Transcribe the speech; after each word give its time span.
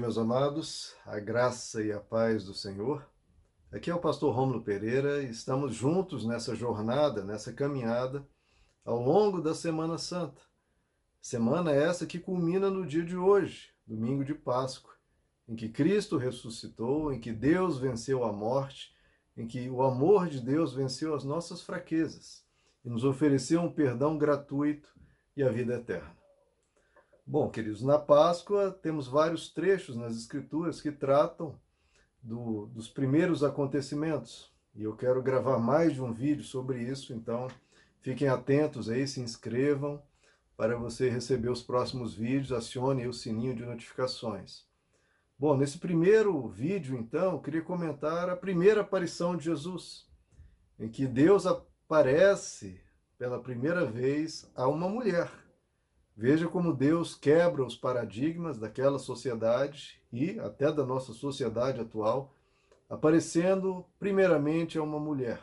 meus 0.00 0.16
amados, 0.16 0.96
a 1.04 1.20
graça 1.20 1.82
e 1.82 1.92
a 1.92 2.00
paz 2.00 2.44
do 2.46 2.54
Senhor. 2.54 3.06
Aqui 3.70 3.90
é 3.90 3.94
o 3.94 4.00
pastor 4.00 4.34
Romulo 4.34 4.62
Pereira 4.62 5.22
e 5.22 5.28
estamos 5.28 5.74
juntos 5.74 6.24
nessa 6.24 6.56
jornada, 6.56 7.22
nessa 7.22 7.52
caminhada 7.52 8.26
ao 8.86 8.98
longo 8.98 9.42
da 9.42 9.54
Semana 9.54 9.98
Santa. 9.98 10.40
Semana 11.20 11.72
essa 11.72 12.06
que 12.06 12.18
culmina 12.18 12.70
no 12.70 12.86
dia 12.86 13.04
de 13.04 13.18
hoje, 13.18 13.68
domingo 13.86 14.24
de 14.24 14.32
Páscoa, 14.32 14.94
em 15.46 15.54
que 15.54 15.68
Cristo 15.68 16.16
ressuscitou, 16.16 17.12
em 17.12 17.20
que 17.20 17.30
Deus 17.30 17.78
venceu 17.78 18.24
a 18.24 18.32
morte, 18.32 18.94
em 19.36 19.46
que 19.46 19.68
o 19.68 19.82
amor 19.82 20.26
de 20.26 20.40
Deus 20.40 20.72
venceu 20.72 21.14
as 21.14 21.22
nossas 21.22 21.60
fraquezas 21.60 22.46
e 22.82 22.88
nos 22.88 23.04
ofereceu 23.04 23.60
um 23.60 23.70
perdão 23.70 24.16
gratuito 24.16 24.88
e 25.36 25.42
a 25.42 25.50
vida 25.50 25.74
eterna. 25.74 26.21
Bom, 27.24 27.48
queridos, 27.48 27.82
na 27.82 27.98
Páscoa 27.98 28.72
temos 28.82 29.06
vários 29.06 29.48
trechos 29.48 29.94
nas 29.96 30.16
Escrituras 30.16 30.80
que 30.80 30.90
tratam 30.90 31.54
do, 32.20 32.66
dos 32.66 32.88
primeiros 32.88 33.44
acontecimentos. 33.44 34.52
E 34.74 34.82
eu 34.82 34.96
quero 34.96 35.22
gravar 35.22 35.58
mais 35.58 35.94
de 35.94 36.02
um 36.02 36.12
vídeo 36.12 36.42
sobre 36.42 36.82
isso, 36.82 37.12
então 37.12 37.46
fiquem 38.00 38.26
atentos 38.26 38.90
aí, 38.90 39.06
se 39.06 39.20
inscrevam 39.20 40.02
para 40.56 40.76
você 40.76 41.08
receber 41.08 41.48
os 41.48 41.62
próximos 41.62 42.12
vídeos, 42.12 42.52
acione 42.52 43.06
o 43.06 43.12
sininho 43.12 43.54
de 43.54 43.64
notificações. 43.64 44.66
Bom, 45.38 45.56
nesse 45.56 45.78
primeiro 45.78 46.48
vídeo, 46.48 46.98
então, 46.98 47.32
eu 47.32 47.40
queria 47.40 47.62
comentar 47.62 48.28
a 48.28 48.36
primeira 48.36 48.80
aparição 48.80 49.36
de 49.36 49.44
Jesus, 49.44 50.08
em 50.78 50.88
que 50.88 51.06
Deus 51.06 51.46
aparece 51.46 52.80
pela 53.16 53.40
primeira 53.40 53.86
vez 53.86 54.50
a 54.54 54.66
uma 54.66 54.88
mulher. 54.88 55.41
Veja 56.16 56.46
como 56.46 56.74
Deus 56.74 57.14
quebra 57.14 57.64
os 57.64 57.74
paradigmas 57.74 58.58
daquela 58.58 58.98
sociedade 58.98 60.00
e 60.12 60.38
até 60.40 60.70
da 60.70 60.84
nossa 60.84 61.12
sociedade 61.14 61.80
atual, 61.80 62.34
aparecendo 62.88 63.84
primeiramente 63.98 64.76
a 64.76 64.82
uma 64.82 65.00
mulher, 65.00 65.40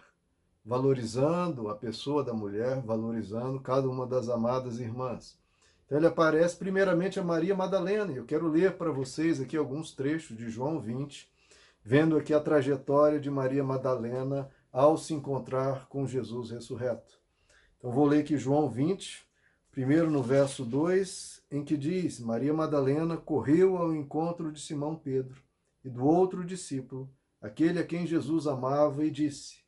valorizando 0.63 1.69
a 1.69 1.75
pessoa 1.75 2.23
da 2.23 2.33
mulher, 2.33 2.81
valorizando 2.81 3.59
cada 3.59 3.89
uma 3.89 4.05
das 4.05 4.29
amadas 4.29 4.79
irmãs. 4.79 5.39
Então 5.85 5.97
ele 5.97 6.05
aparece 6.05 6.55
primeiramente 6.55 7.19
a 7.19 7.23
Maria 7.23 7.55
Madalena, 7.55 8.11
eu 8.11 8.23
quero 8.23 8.47
ler 8.47 8.77
para 8.77 8.91
vocês 8.91 9.41
aqui 9.41 9.57
alguns 9.57 9.91
trechos 9.91 10.37
de 10.37 10.47
João 10.51 10.79
20, 10.79 11.27
vendo 11.83 12.15
aqui 12.15 12.31
a 12.31 12.39
trajetória 12.39 13.19
de 13.19 13.31
Maria 13.31 13.63
Madalena 13.63 14.51
ao 14.71 14.95
se 14.99 15.15
encontrar 15.15 15.87
com 15.87 16.05
Jesus 16.05 16.51
ressurreto. 16.51 17.19
Então 17.79 17.91
vou 17.91 18.05
ler 18.05 18.19
aqui 18.19 18.37
João 18.37 18.69
20, 18.69 19.27
Primeiro 19.71 20.09
no 20.09 20.23
verso 20.23 20.65
2, 20.65 21.43
em 21.51 21.63
que 21.63 21.77
diz: 21.77 22.19
Maria 22.19 22.53
Madalena 22.53 23.15
correu 23.17 23.77
ao 23.77 23.93
encontro 23.93 24.51
de 24.51 24.59
Simão 24.59 24.95
Pedro 24.95 25.41
e 25.83 25.89
do 25.89 26.05
outro 26.05 26.43
discípulo, 26.43 27.09
aquele 27.41 27.79
a 27.79 27.85
quem 27.85 28.07
Jesus 28.07 28.47
amava, 28.47 29.05
e 29.05 29.11
disse: 29.11 29.59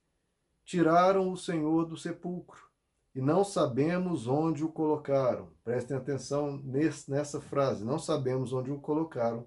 Tiraram 0.66 1.32
o 1.32 1.38
Senhor 1.38 1.86
do 1.86 1.96
sepulcro 1.96 2.72
e 3.14 3.22
não 3.22 3.44
sabemos 3.44 4.26
onde 4.26 4.64
o 4.64 4.70
colocaram. 4.70 5.50
Prestem 5.64 5.98
atenção 5.98 6.62
nessa 7.08 7.42
frase: 7.42 7.84
não 7.84 8.00
sabemos 8.00 8.54
onde 8.54 8.72
o 8.72 8.80
colocaram. 8.80 9.46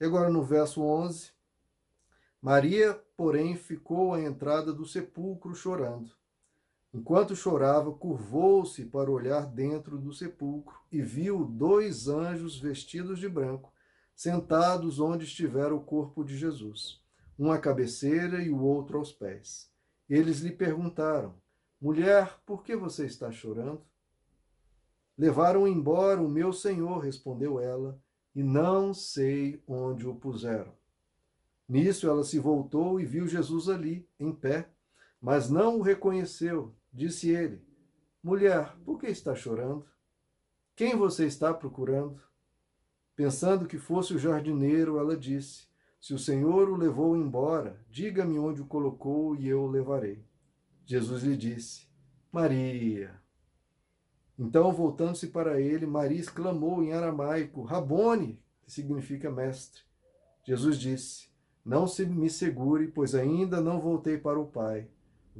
E 0.00 0.04
agora 0.04 0.28
no 0.28 0.42
verso 0.42 0.82
11: 0.82 1.30
Maria, 2.42 3.00
porém, 3.16 3.56
ficou 3.56 4.14
à 4.14 4.20
entrada 4.20 4.72
do 4.72 4.84
sepulcro 4.84 5.54
chorando. 5.54 6.17
Enquanto 6.92 7.36
chorava, 7.36 7.92
curvou-se 7.92 8.84
para 8.86 9.10
olhar 9.10 9.46
dentro 9.46 9.98
do 9.98 10.12
sepulcro 10.12 10.74
e 10.90 11.02
viu 11.02 11.44
dois 11.44 12.08
anjos 12.08 12.58
vestidos 12.58 13.18
de 13.18 13.28
branco, 13.28 13.72
sentados 14.14 14.98
onde 14.98 15.24
estivera 15.24 15.74
o 15.74 15.84
corpo 15.84 16.24
de 16.24 16.36
Jesus, 16.36 17.02
um 17.38 17.52
à 17.52 17.58
cabeceira 17.58 18.42
e 18.42 18.50
o 18.50 18.60
outro 18.60 18.98
aos 18.98 19.12
pés. 19.12 19.70
Eles 20.08 20.40
lhe 20.40 20.50
perguntaram: 20.50 21.34
Mulher, 21.80 22.40
por 22.46 22.64
que 22.64 22.74
você 22.74 23.04
está 23.04 23.30
chorando? 23.30 23.82
Levaram 25.16 25.68
embora 25.68 26.22
o 26.22 26.28
meu 26.28 26.52
senhor, 26.52 26.98
respondeu 27.00 27.60
ela, 27.60 28.00
e 28.34 28.42
não 28.42 28.94
sei 28.94 29.62
onde 29.66 30.06
o 30.06 30.14
puseram. 30.14 30.72
Nisso 31.68 32.08
ela 32.08 32.24
se 32.24 32.38
voltou 32.38 32.98
e 32.98 33.04
viu 33.04 33.26
Jesus 33.26 33.68
ali, 33.68 34.08
em 34.18 34.32
pé, 34.32 34.70
mas 35.20 35.50
não 35.50 35.78
o 35.78 35.82
reconheceu. 35.82 36.74
Disse 36.92 37.30
ele: 37.30 37.62
Mulher, 38.22 38.76
por 38.84 38.98
que 38.98 39.06
está 39.06 39.34
chorando? 39.34 39.86
Quem 40.74 40.96
você 40.96 41.26
está 41.26 41.54
procurando? 41.54 42.20
Pensando 43.14 43.66
que 43.66 43.78
fosse 43.78 44.14
o 44.14 44.18
jardineiro, 44.18 44.98
ela 44.98 45.16
disse: 45.16 45.66
Se 46.00 46.14
o 46.14 46.18
Senhor 46.18 46.68
o 46.68 46.76
levou 46.76 47.16
embora, 47.16 47.84
diga-me 47.88 48.38
onde 48.38 48.62
o 48.62 48.66
colocou 48.66 49.36
e 49.36 49.48
eu 49.48 49.62
o 49.62 49.70
levarei. 49.70 50.24
Jesus 50.84 51.22
lhe 51.22 51.36
disse: 51.36 51.88
Maria. 52.32 53.20
Então, 54.38 54.72
voltando-se 54.72 55.28
para 55.28 55.60
ele, 55.60 55.86
Maria 55.86 56.20
exclamou 56.20 56.82
em 56.82 56.92
aramaico: 56.92 57.62
Rabone, 57.62 58.42
que 58.62 58.70
significa 58.70 59.30
mestre. 59.30 59.82
Jesus 60.44 60.78
disse: 60.78 61.28
Não 61.64 61.86
se 61.86 62.04
me 62.04 62.30
segure, 62.30 62.88
pois 62.88 63.14
ainda 63.14 63.60
não 63.60 63.80
voltei 63.80 64.18
para 64.18 64.38
o 64.38 64.46
Pai 64.46 64.88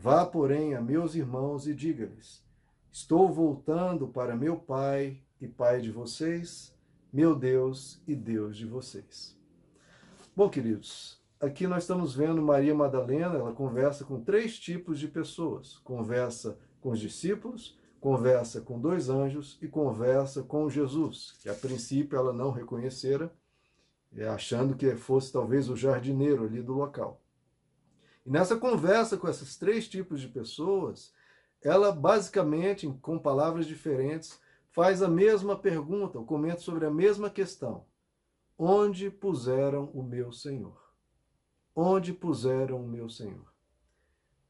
Vá, 0.00 0.24
porém, 0.24 0.76
a 0.76 0.80
meus 0.80 1.16
irmãos 1.16 1.66
e 1.66 1.74
diga-lhes: 1.74 2.40
Estou 2.88 3.32
voltando 3.32 4.06
para 4.06 4.36
meu 4.36 4.56
Pai 4.56 5.20
e 5.40 5.48
Pai 5.48 5.80
de 5.80 5.90
vocês, 5.90 6.72
meu 7.12 7.34
Deus 7.34 8.00
e 8.06 8.14
Deus 8.14 8.56
de 8.56 8.64
vocês. 8.64 9.36
Bom, 10.36 10.48
queridos, 10.48 11.20
aqui 11.40 11.66
nós 11.66 11.82
estamos 11.82 12.14
vendo 12.14 12.40
Maria 12.40 12.76
Madalena, 12.76 13.34
ela 13.34 13.52
conversa 13.52 14.04
com 14.04 14.22
três 14.22 14.56
tipos 14.56 15.00
de 15.00 15.08
pessoas: 15.08 15.78
conversa 15.78 16.56
com 16.80 16.90
os 16.90 17.00
discípulos, 17.00 17.76
conversa 18.00 18.60
com 18.60 18.78
dois 18.78 19.08
anjos 19.08 19.58
e 19.60 19.66
conversa 19.66 20.44
com 20.44 20.70
Jesus, 20.70 21.36
que 21.42 21.48
a 21.48 21.54
princípio 21.54 22.16
ela 22.16 22.32
não 22.32 22.52
reconhecera, 22.52 23.32
é, 24.14 24.28
achando 24.28 24.76
que 24.76 24.94
fosse 24.94 25.32
talvez 25.32 25.68
o 25.68 25.74
jardineiro 25.74 26.44
ali 26.44 26.62
do 26.62 26.74
local. 26.74 27.20
E 28.28 28.30
nessa 28.30 28.58
conversa 28.58 29.16
com 29.16 29.26
esses 29.26 29.56
três 29.56 29.88
tipos 29.88 30.20
de 30.20 30.28
pessoas, 30.28 31.14
ela 31.62 31.90
basicamente, 31.90 32.86
com 33.00 33.18
palavras 33.18 33.64
diferentes, 33.64 34.38
faz 34.70 35.00
a 35.00 35.08
mesma 35.08 35.56
pergunta, 35.56 36.18
ou 36.18 36.26
comenta 36.26 36.60
sobre 36.60 36.84
a 36.84 36.90
mesma 36.90 37.30
questão. 37.30 37.86
Onde 38.58 39.10
puseram 39.10 39.86
o 39.94 40.02
meu 40.02 40.30
Senhor? 40.30 40.78
Onde 41.74 42.12
puseram 42.12 42.84
o 42.84 42.86
meu 42.86 43.08
Senhor? 43.08 43.50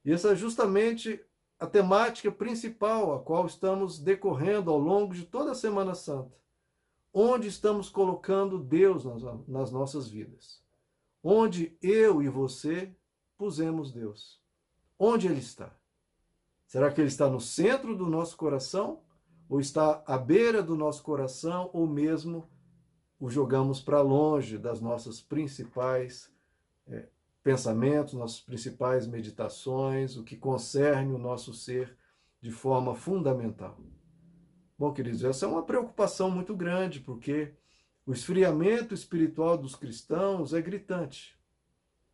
E 0.04 0.10
essa 0.10 0.32
é 0.32 0.34
justamente 0.34 1.24
a 1.56 1.64
temática 1.64 2.32
principal 2.32 3.14
a 3.14 3.20
qual 3.20 3.46
estamos 3.46 4.00
decorrendo 4.00 4.72
ao 4.72 4.78
longo 4.80 5.14
de 5.14 5.24
toda 5.24 5.52
a 5.52 5.54
Semana 5.54 5.94
Santa. 5.94 6.36
Onde 7.14 7.46
estamos 7.46 7.88
colocando 7.88 8.58
Deus 8.58 9.04
nas, 9.04 9.22
nas 9.46 9.70
nossas 9.70 10.08
vidas? 10.08 10.60
Onde 11.22 11.78
eu 11.80 12.20
e 12.20 12.28
você 12.28 12.92
pusemos 13.38 13.92
Deus? 13.92 14.42
Onde 14.98 15.28
ele 15.28 15.38
está? 15.38 15.72
Será 16.66 16.90
que 16.90 17.00
ele 17.00 17.08
está 17.08 17.30
no 17.30 17.40
centro 17.40 17.96
do 17.96 18.06
nosso 18.06 18.36
coração? 18.36 19.00
Ou 19.48 19.60
está 19.60 20.02
à 20.06 20.18
beira 20.18 20.62
do 20.62 20.76
nosso 20.76 21.02
coração? 21.02 21.70
Ou 21.72 21.86
mesmo 21.86 22.50
o 23.18 23.30
jogamos 23.30 23.80
para 23.80 24.02
longe 24.02 24.58
das 24.58 24.80
nossas 24.80 25.20
principais 25.20 26.30
é, 26.86 27.08
pensamentos, 27.42 28.14
nossas 28.14 28.40
principais 28.40 29.06
meditações, 29.06 30.16
o 30.16 30.24
que 30.24 30.36
concerne 30.36 31.14
o 31.14 31.18
nosso 31.18 31.54
ser 31.54 31.96
de 32.40 32.50
forma 32.50 32.94
fundamental? 32.94 33.78
Bom, 34.76 34.92
queridos, 34.92 35.24
essa 35.24 35.46
é 35.46 35.48
uma 35.48 35.62
preocupação 35.62 36.30
muito 36.30 36.54
grande, 36.54 37.00
porque 37.00 37.54
o 38.04 38.12
esfriamento 38.12 38.94
espiritual 38.94 39.56
dos 39.56 39.74
cristãos 39.74 40.52
é 40.52 40.60
gritante. 40.60 41.37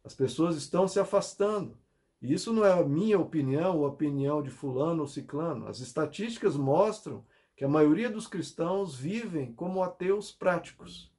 As 0.05 0.15
pessoas 0.15 0.57
estão 0.57 0.87
se 0.87 1.01
afastando. 1.01 1.77
E 2.21 2.33
isso 2.33 2.53
não 2.53 2.65
é 2.65 2.73
a 2.73 2.85
minha 2.85 3.19
opinião 3.19 3.79
ou 3.79 3.87
a 3.87 3.89
opinião 3.89 4.43
de 4.43 4.51
fulano 4.51 5.01
ou 5.01 5.09
ciclano. 5.09 5.67
As 5.67 5.81
estatísticas 5.81 6.57
mostram 6.57 7.25
que 7.57 7.65
a 7.65 7.69
maioria 7.69 8.11
dos 8.11 8.27
cristãos 8.27 8.95
vivem 8.95 9.53
como 9.53 9.83
ateus 9.83 10.31
práticos. 10.31 11.13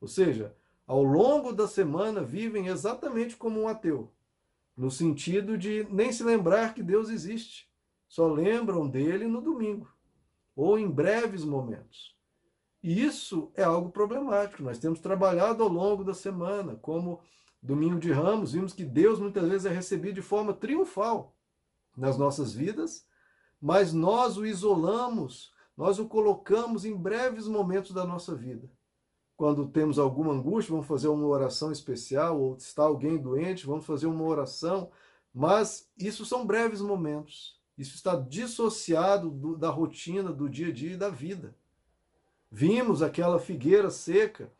Ou 0.00 0.08
seja, 0.08 0.54
ao 0.86 1.02
longo 1.02 1.52
da 1.52 1.66
semana 1.66 2.22
vivem 2.22 2.66
exatamente 2.66 3.36
como 3.36 3.60
um 3.60 3.68
ateu, 3.68 4.12
no 4.76 4.90
sentido 4.90 5.56
de 5.56 5.86
nem 5.90 6.12
se 6.12 6.24
lembrar 6.24 6.74
que 6.74 6.82
Deus 6.82 7.08
existe. 7.08 7.70
Só 8.08 8.26
lembram 8.26 8.88
dele 8.88 9.26
no 9.26 9.40
domingo 9.40 9.90
ou 10.54 10.78
em 10.78 10.90
breves 10.90 11.44
momentos. 11.44 12.14
E 12.82 13.02
isso 13.02 13.50
é 13.54 13.62
algo 13.62 13.90
problemático. 13.90 14.62
Nós 14.62 14.78
temos 14.78 15.00
trabalhado 15.00 15.62
ao 15.62 15.68
longo 15.68 16.04
da 16.04 16.12
semana 16.12 16.76
como 16.82 17.20
Domingo 17.62 18.00
de 18.00 18.10
Ramos, 18.10 18.52
vimos 18.52 18.72
que 18.72 18.84
Deus 18.84 19.20
muitas 19.20 19.48
vezes 19.48 19.66
é 19.66 19.70
recebido 19.70 20.14
de 20.14 20.22
forma 20.22 20.52
triunfal 20.52 21.32
nas 21.96 22.18
nossas 22.18 22.52
vidas, 22.52 23.06
mas 23.60 23.92
nós 23.92 24.36
o 24.36 24.44
isolamos, 24.44 25.52
nós 25.76 26.00
o 26.00 26.06
colocamos 26.06 26.84
em 26.84 26.96
breves 26.96 27.46
momentos 27.46 27.92
da 27.92 28.04
nossa 28.04 28.34
vida. 28.34 28.68
quando 29.36 29.66
temos 29.66 29.98
alguma 29.98 30.32
angústia, 30.32 30.70
vamos 30.70 30.86
fazer 30.86 31.08
uma 31.08 31.26
oração 31.26 31.72
especial, 31.72 32.40
ou 32.40 32.56
está 32.56 32.84
alguém 32.84 33.18
doente, 33.18 33.66
vamos 33.66 33.84
fazer 33.84 34.06
uma 34.06 34.22
oração, 34.22 34.90
mas 35.34 35.90
isso 35.98 36.24
são 36.24 36.46
breves 36.46 36.80
momentos. 36.80 37.60
Isso 37.76 37.96
está 37.96 38.14
dissociado 38.14 39.30
do, 39.30 39.56
da 39.56 39.68
rotina 39.68 40.32
do 40.32 40.48
dia 40.48 40.68
a 40.68 40.72
dia 40.72 40.92
e 40.92 40.96
da 40.96 41.08
vida. 41.08 41.56
Vimos 42.50 43.02
aquela 43.02 43.38
figueira 43.40 43.90
seca 43.90 44.52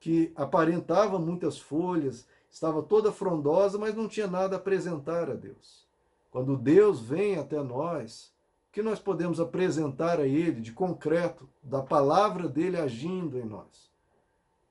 que 0.00 0.32
aparentava 0.34 1.18
muitas 1.18 1.58
folhas, 1.58 2.26
estava 2.54 2.84
toda 2.84 3.10
frondosa, 3.10 3.76
mas 3.76 3.96
não 3.96 4.06
tinha 4.06 4.28
nada 4.28 4.54
a 4.54 4.58
apresentar 4.60 5.28
a 5.28 5.34
Deus. 5.34 5.84
Quando 6.30 6.56
Deus 6.56 7.00
vem 7.00 7.36
até 7.36 7.60
nós, 7.60 8.32
o 8.68 8.72
que 8.72 8.80
nós 8.80 9.00
podemos 9.00 9.40
apresentar 9.40 10.20
a 10.20 10.26
Ele 10.26 10.60
de 10.60 10.70
concreto, 10.70 11.48
da 11.60 11.82
palavra 11.82 12.48
dele 12.48 12.76
agindo 12.76 13.36
em 13.36 13.44
nós? 13.44 13.90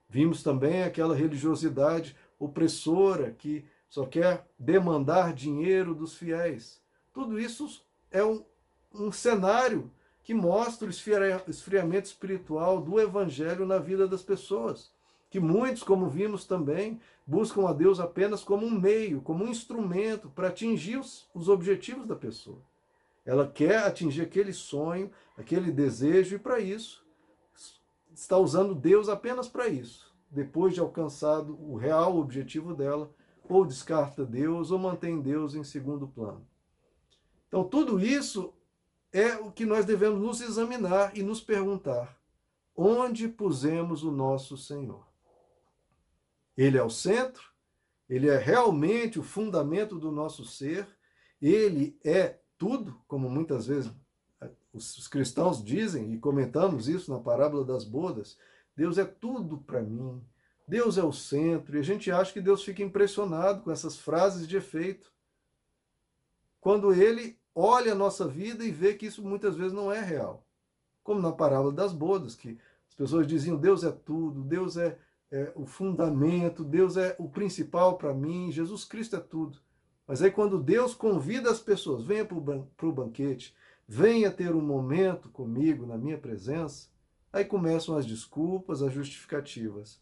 Vimos 0.07 0.41
também 0.41 0.83
aquela 0.83 1.13
religiosidade 1.13 2.15
opressora 2.39 3.31
que 3.31 3.65
só 3.89 4.05
quer 4.05 4.47
demandar 4.57 5.33
dinheiro 5.33 5.93
dos 5.93 6.15
fiéis. 6.15 6.81
Tudo 7.11 7.37
isso 7.37 7.81
é 8.09 8.23
um, 8.23 8.45
um 8.93 9.11
cenário 9.11 9.91
que 10.23 10.33
mostra 10.33 10.87
o 10.87 10.89
esfriamento 11.49 12.07
espiritual 12.07 12.79
do 12.79 12.97
evangelho 12.97 13.65
na 13.65 13.77
vida 13.77 14.07
das 14.07 14.21
pessoas. 14.21 14.89
Que 15.33 15.39
muitos, 15.39 15.81
como 15.81 16.07
vimos 16.07 16.45
também, 16.45 17.01
buscam 17.25 17.67
a 17.67 17.73
Deus 17.73 17.99
apenas 17.99 18.43
como 18.43 18.67
um 18.67 18.79
meio, 18.79 19.19
como 19.19 19.43
um 19.43 19.47
instrumento 19.47 20.29
para 20.29 20.49
atingir 20.49 20.97
os, 20.97 21.27
os 21.33 21.49
objetivos 21.49 22.05
da 22.05 22.15
pessoa. 22.15 22.61
Ela 23.25 23.47
quer 23.47 23.79
atingir 23.79 24.21
aquele 24.21 24.53
sonho, 24.53 25.09
aquele 25.35 25.71
desejo, 25.71 26.35
e 26.35 26.37
para 26.37 26.59
isso 26.59 27.03
está 28.13 28.37
usando 28.37 28.75
Deus 28.75 29.09
apenas 29.09 29.47
para 29.47 29.67
isso. 29.67 30.13
Depois 30.29 30.75
de 30.75 30.79
alcançado 30.79 31.59
o 31.59 31.77
real 31.77 32.15
objetivo 32.19 32.75
dela, 32.75 33.09
ou 33.49 33.65
descarta 33.65 34.23
Deus 34.23 34.69
ou 34.69 34.77
mantém 34.77 35.19
Deus 35.19 35.55
em 35.55 35.63
segundo 35.63 36.07
plano. 36.07 36.45
Então, 37.47 37.63
tudo 37.63 37.99
isso 37.99 38.53
é 39.11 39.35
o 39.37 39.51
que 39.51 39.65
nós 39.65 39.83
devemos 39.83 40.21
nos 40.21 40.41
examinar 40.41 41.17
e 41.17 41.23
nos 41.23 41.41
perguntar: 41.41 42.15
onde 42.77 43.27
pusemos 43.27 44.03
o 44.03 44.11
nosso 44.11 44.55
Senhor? 44.55 45.11
Ele 46.55 46.77
é 46.77 46.83
o 46.83 46.89
centro, 46.89 47.43
ele 48.09 48.29
é 48.29 48.37
realmente 48.37 49.19
o 49.19 49.23
fundamento 49.23 49.97
do 49.99 50.11
nosso 50.11 50.45
ser, 50.45 50.87
ele 51.41 51.97
é 52.03 52.39
tudo, 52.57 53.01
como 53.07 53.29
muitas 53.29 53.67
vezes 53.67 53.91
os 54.73 55.07
cristãos 55.07 55.63
dizem, 55.63 56.13
e 56.13 56.19
comentamos 56.19 56.87
isso 56.87 57.11
na 57.11 57.19
parábola 57.19 57.63
das 57.63 57.83
bodas: 57.83 58.37
Deus 58.75 58.97
é 58.97 59.05
tudo 59.05 59.57
para 59.59 59.81
mim, 59.81 60.21
Deus 60.67 60.97
é 60.97 61.03
o 61.03 61.11
centro, 61.11 61.75
e 61.75 61.79
a 61.79 61.83
gente 61.83 62.11
acha 62.11 62.33
que 62.33 62.41
Deus 62.41 62.63
fica 62.63 62.81
impressionado 62.81 63.61
com 63.61 63.71
essas 63.71 63.97
frases 63.97 64.47
de 64.47 64.57
efeito. 64.57 65.11
Quando 66.59 66.93
ele 66.93 67.37
olha 67.53 67.91
a 67.91 67.95
nossa 67.95 68.27
vida 68.27 68.63
e 68.63 68.71
vê 68.71 68.93
que 68.93 69.05
isso 69.05 69.21
muitas 69.21 69.55
vezes 69.55 69.73
não 69.73 69.91
é 69.91 69.99
real. 69.99 70.45
Como 71.03 71.21
na 71.21 71.31
parábola 71.31 71.71
das 71.71 71.91
bodas, 71.91 72.35
que 72.35 72.57
as 72.87 72.95
pessoas 72.95 73.27
diziam: 73.27 73.57
Deus 73.57 73.83
é 73.83 73.91
tudo, 73.91 74.41
Deus 74.41 74.77
é, 74.77 74.97
é 75.33 75.51
o 75.55 75.65
fundamento, 75.65 76.63
Deus 76.63 76.95
é 76.95 77.15
o 77.17 77.27
principal 77.27 77.97
para 77.97 78.13
mim, 78.13 78.51
Jesus 78.51 78.85
Cristo 78.85 79.15
é 79.15 79.19
tudo. 79.19 79.57
Mas 80.07 80.21
aí, 80.21 80.29
quando 80.29 80.61
Deus 80.61 80.93
convida 80.93 81.49
as 81.49 81.59
pessoas, 81.59 82.05
venha 82.05 82.23
para 82.23 82.37
o 82.37 82.93
banquete, 82.93 83.55
venha 83.87 84.29
ter 84.29 84.53
um 84.53 84.61
momento 84.61 85.29
comigo, 85.29 85.87
na 85.87 85.97
minha 85.97 86.19
presença, 86.19 86.87
aí 87.31 87.43
começam 87.43 87.97
as 87.97 88.05
desculpas, 88.05 88.83
as 88.83 88.93
justificativas. 88.93 89.99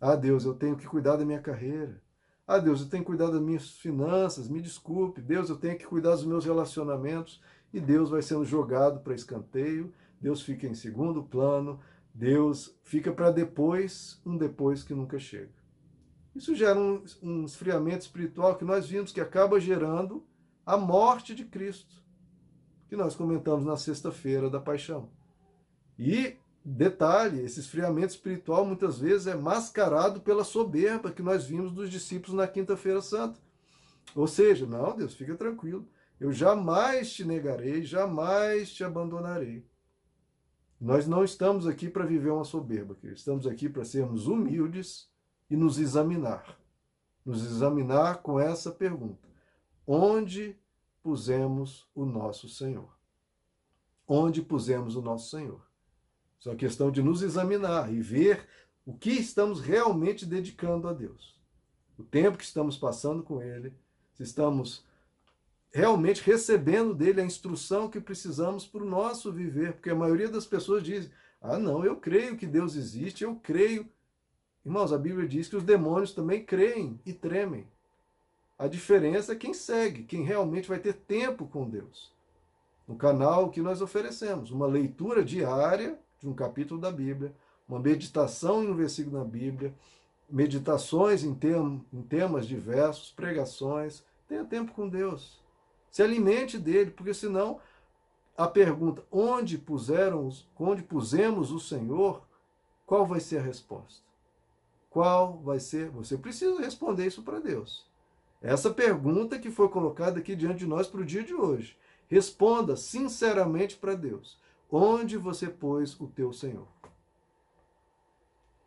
Ah, 0.00 0.16
Deus, 0.16 0.46
eu 0.46 0.54
tenho 0.54 0.74
que 0.74 0.86
cuidar 0.86 1.16
da 1.16 1.24
minha 1.26 1.40
carreira. 1.40 2.00
Ah, 2.46 2.58
Deus, 2.58 2.80
eu 2.80 2.88
tenho 2.88 3.02
que 3.02 3.08
cuidar 3.10 3.30
das 3.30 3.42
minhas 3.42 3.72
finanças. 3.72 4.48
Me 4.48 4.60
desculpe. 4.60 5.20
Deus, 5.20 5.50
eu 5.50 5.56
tenho 5.56 5.76
que 5.76 5.86
cuidar 5.86 6.12
dos 6.12 6.24
meus 6.24 6.44
relacionamentos. 6.46 7.42
E 7.72 7.78
Deus 7.78 8.10
vai 8.10 8.22
sendo 8.22 8.44
jogado 8.44 9.00
para 9.00 9.14
escanteio. 9.14 9.92
Deus 10.20 10.42
fica 10.42 10.66
em 10.66 10.74
segundo 10.74 11.22
plano. 11.22 11.78
Deus 12.14 12.76
fica 12.84 13.12
para 13.12 13.30
depois, 13.30 14.20
um 14.24 14.36
depois 14.36 14.82
que 14.82 14.94
nunca 14.94 15.18
chega. 15.18 15.52
Isso 16.34 16.54
gera 16.54 16.78
um, 16.78 17.04
um 17.22 17.44
esfriamento 17.44 18.02
espiritual 18.02 18.56
que 18.56 18.64
nós 18.64 18.88
vimos 18.88 19.12
que 19.12 19.20
acaba 19.20 19.60
gerando 19.60 20.26
a 20.64 20.76
morte 20.76 21.34
de 21.34 21.44
Cristo, 21.44 22.02
que 22.88 22.96
nós 22.96 23.14
comentamos 23.14 23.64
na 23.64 23.76
sexta-feira 23.76 24.48
da 24.48 24.60
paixão. 24.60 25.10
E 25.98 26.36
Detalhe, 26.64 27.40
esse 27.40 27.58
esfriamento 27.58 28.10
espiritual 28.10 28.64
muitas 28.64 29.00
vezes 29.00 29.26
é 29.26 29.34
mascarado 29.34 30.20
pela 30.20 30.44
soberba 30.44 31.10
que 31.10 31.22
nós 31.22 31.44
vimos 31.44 31.72
dos 31.72 31.90
discípulos 31.90 32.36
na 32.36 32.46
Quinta-feira 32.46 33.00
Santa. 33.00 33.40
Ou 34.14 34.28
seja, 34.28 34.64
não, 34.64 34.96
Deus, 34.96 35.14
fica 35.14 35.34
tranquilo. 35.34 35.88
Eu 36.20 36.30
jamais 36.30 37.12
te 37.12 37.24
negarei, 37.24 37.82
jamais 37.82 38.72
te 38.72 38.84
abandonarei. 38.84 39.66
Nós 40.82 41.06
não 41.06 41.22
estamos 41.22 41.64
aqui 41.64 41.88
para 41.88 42.04
viver 42.04 42.30
uma 42.30 42.42
soberba, 42.42 42.98
estamos 43.04 43.46
aqui 43.46 43.68
para 43.68 43.84
sermos 43.84 44.26
humildes 44.26 45.08
e 45.48 45.56
nos 45.56 45.78
examinar. 45.78 46.58
Nos 47.24 47.44
examinar 47.44 48.20
com 48.20 48.40
essa 48.40 48.68
pergunta: 48.68 49.28
onde 49.86 50.58
pusemos 51.00 51.88
o 51.94 52.04
nosso 52.04 52.48
Senhor? 52.48 52.92
Onde 54.08 54.42
pusemos 54.42 54.96
o 54.96 55.00
nosso 55.00 55.30
Senhor? 55.30 55.64
É 56.44 56.48
uma 56.48 56.56
questão 56.56 56.90
de 56.90 57.00
nos 57.00 57.22
examinar 57.22 57.94
e 57.94 58.00
ver 58.00 58.44
o 58.84 58.92
que 58.92 59.10
estamos 59.10 59.60
realmente 59.60 60.26
dedicando 60.26 60.88
a 60.88 60.92
Deus. 60.92 61.40
O 61.96 62.02
tempo 62.02 62.36
que 62.36 62.44
estamos 62.44 62.76
passando 62.76 63.22
com 63.22 63.40
Ele, 63.40 63.72
se 64.14 64.24
estamos 64.24 64.84
realmente 65.72 66.22
recebendo 66.22 66.94
dele 66.94 67.20
a 67.20 67.24
instrução 67.24 67.88
que 67.88 68.00
precisamos 68.00 68.66
para 68.66 68.82
o 68.82 68.88
nosso 68.88 69.32
viver, 69.32 69.72
porque 69.72 69.90
a 69.90 69.94
maioria 69.94 70.28
das 70.28 70.46
pessoas 70.46 70.82
diz: 70.82 71.10
"Ah, 71.40 71.58
não, 71.58 71.84
eu 71.84 71.96
creio 71.96 72.36
que 72.36 72.46
Deus 72.46 72.76
existe, 72.76 73.24
eu 73.24 73.36
creio". 73.36 73.88
Irmãos, 74.64 74.92
a 74.92 74.98
Bíblia 74.98 75.26
diz 75.26 75.48
que 75.48 75.56
os 75.56 75.64
demônios 75.64 76.12
também 76.12 76.44
creem 76.44 77.00
e 77.04 77.12
tremem. 77.12 77.66
A 78.58 78.68
diferença 78.68 79.32
é 79.32 79.36
quem 79.36 79.52
segue, 79.52 80.04
quem 80.04 80.22
realmente 80.22 80.68
vai 80.68 80.78
ter 80.78 80.92
tempo 80.92 81.46
com 81.46 81.68
Deus. 81.68 82.12
No 82.86 82.94
canal 82.94 83.50
que 83.50 83.60
nós 83.60 83.80
oferecemos, 83.82 84.52
uma 84.52 84.66
leitura 84.66 85.24
diária 85.24 85.98
de 86.20 86.28
um 86.28 86.34
capítulo 86.34 86.80
da 86.80 86.92
Bíblia, 86.92 87.34
uma 87.68 87.80
meditação 87.80 88.62
em 88.62 88.68
um 88.68 88.76
versículo 88.76 89.18
da 89.18 89.24
Bíblia, 89.24 89.74
meditações 90.30 91.24
em, 91.24 91.34
tem, 91.34 91.84
em 91.92 92.02
temas 92.02 92.46
diversos, 92.46 93.10
pregações. 93.10 94.04
Tenha 94.28 94.44
tempo 94.44 94.72
com 94.72 94.88
Deus. 94.88 95.41
Se 95.92 96.02
alimente 96.02 96.58
dele, 96.58 96.90
porque 96.90 97.12
senão 97.12 97.60
a 98.34 98.48
pergunta 98.48 99.04
onde 99.12 99.58
puseram, 99.58 100.30
onde 100.58 100.82
pusemos 100.82 101.52
o 101.52 101.60
Senhor, 101.60 102.22
qual 102.86 103.06
vai 103.06 103.20
ser 103.20 103.38
a 103.38 103.42
resposta? 103.42 104.02
Qual 104.88 105.38
vai 105.40 105.60
ser? 105.60 105.90
Você 105.90 106.16
precisa 106.16 106.58
responder 106.58 107.06
isso 107.06 107.22
para 107.22 107.40
Deus. 107.40 107.86
Essa 108.40 108.70
pergunta 108.70 109.38
que 109.38 109.50
foi 109.50 109.68
colocada 109.68 110.18
aqui 110.18 110.34
diante 110.34 110.60
de 110.60 110.66
nós 110.66 110.86
para 110.86 111.02
o 111.02 111.04
dia 111.04 111.22
de 111.22 111.34
hoje. 111.34 111.76
Responda 112.08 112.74
sinceramente 112.74 113.76
para 113.76 113.94
Deus. 113.94 114.40
Onde 114.70 115.18
você 115.18 115.46
pôs 115.46 116.00
o 116.00 116.06
teu 116.06 116.32
Senhor? 116.32 116.66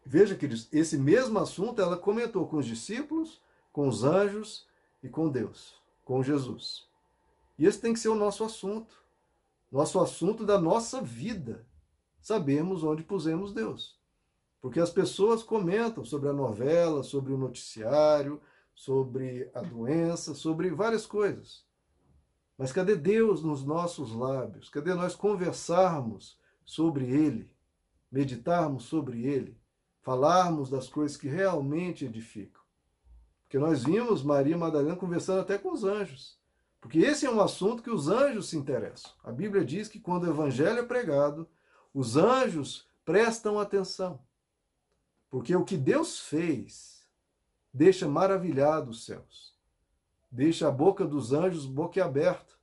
Veja 0.06 0.36
que 0.36 0.48
esse 0.72 0.96
mesmo 0.96 1.40
assunto 1.40 1.82
ela 1.82 1.98
comentou 1.98 2.48
com 2.48 2.58
os 2.58 2.68
discípulos, 2.68 3.42
com 3.74 3.88
os 3.88 4.04
anjos 4.04 4.68
e 5.02 5.10
com 5.10 5.28
Deus, 5.28 5.76
com 6.04 6.22
Jesus. 6.22 6.88
E 7.58 7.66
esse 7.66 7.80
tem 7.80 7.94
que 7.94 8.00
ser 8.00 8.10
o 8.10 8.16
nosso 8.16 8.44
assunto, 8.44 8.96
nosso 9.72 10.00
assunto 10.00 10.46
da 10.46 10.60
nossa 10.60 11.02
vida. 11.02 11.66
Sabemos 12.20 12.84
onde 12.84 13.04
pusemos 13.04 13.54
Deus. 13.54 14.00
Porque 14.62 14.80
as 14.80 14.90
pessoas 14.90 15.44
comentam 15.44 16.04
sobre 16.04 16.30
a 16.30 16.34
novela, 16.34 17.04
sobre 17.04 17.32
o 17.32 17.38
noticiário, 17.38 18.42
sobre 18.74 19.50
a 19.54 19.62
doença, 19.62 20.34
sobre 20.34 20.70
várias 20.72 21.06
coisas. 21.06 21.64
Mas 22.58 22.72
cadê 22.72 22.96
Deus 22.96 23.44
nos 23.44 23.64
nossos 23.64 24.14
lábios? 24.14 24.70
Cadê 24.70 24.94
nós 24.94 25.16
conversarmos 25.16 26.40
sobre 26.64 27.06
Ele, 27.06 27.52
meditarmos 28.12 28.86
sobre 28.86 29.26
Ele, 29.26 29.58
falarmos 30.02 30.70
das 30.70 30.88
coisas 30.88 31.18
que 31.18 31.28
realmente 31.28 32.06
edificam? 32.06 32.62
Porque 33.44 33.60
nós 33.60 33.84
vimos 33.84 34.24
Maria 34.24 34.58
Madalena 34.58 34.96
conversando 34.96 35.42
até 35.42 35.58
com 35.58 35.72
os 35.72 35.84
anjos. 35.84 36.40
Porque 36.86 37.00
esse 37.00 37.26
é 37.26 37.32
um 37.32 37.42
assunto 37.42 37.82
que 37.82 37.90
os 37.90 38.10
anjos 38.10 38.50
se 38.50 38.56
interessam. 38.56 39.12
A 39.24 39.32
Bíblia 39.32 39.66
diz 39.66 39.88
que 39.88 40.00
quando 40.00 40.26
o 40.26 40.30
evangelho 40.30 40.78
é 40.78 40.84
pregado, 40.84 41.50
os 41.92 42.16
anjos 42.16 42.88
prestam 43.04 43.60
atenção. 43.60 44.24
Porque 45.32 45.56
o 45.56 45.66
que 45.66 45.78
Deus 45.78 46.20
fez 46.20 47.08
deixa 47.74 48.08
maravilhado 48.08 48.92
os 48.92 49.04
céus 49.04 49.56
deixa 50.36 50.68
a 50.68 50.72
boca 50.72 51.08
dos 51.08 51.32
anjos 51.32 51.66
boquiaberta. 51.66 52.54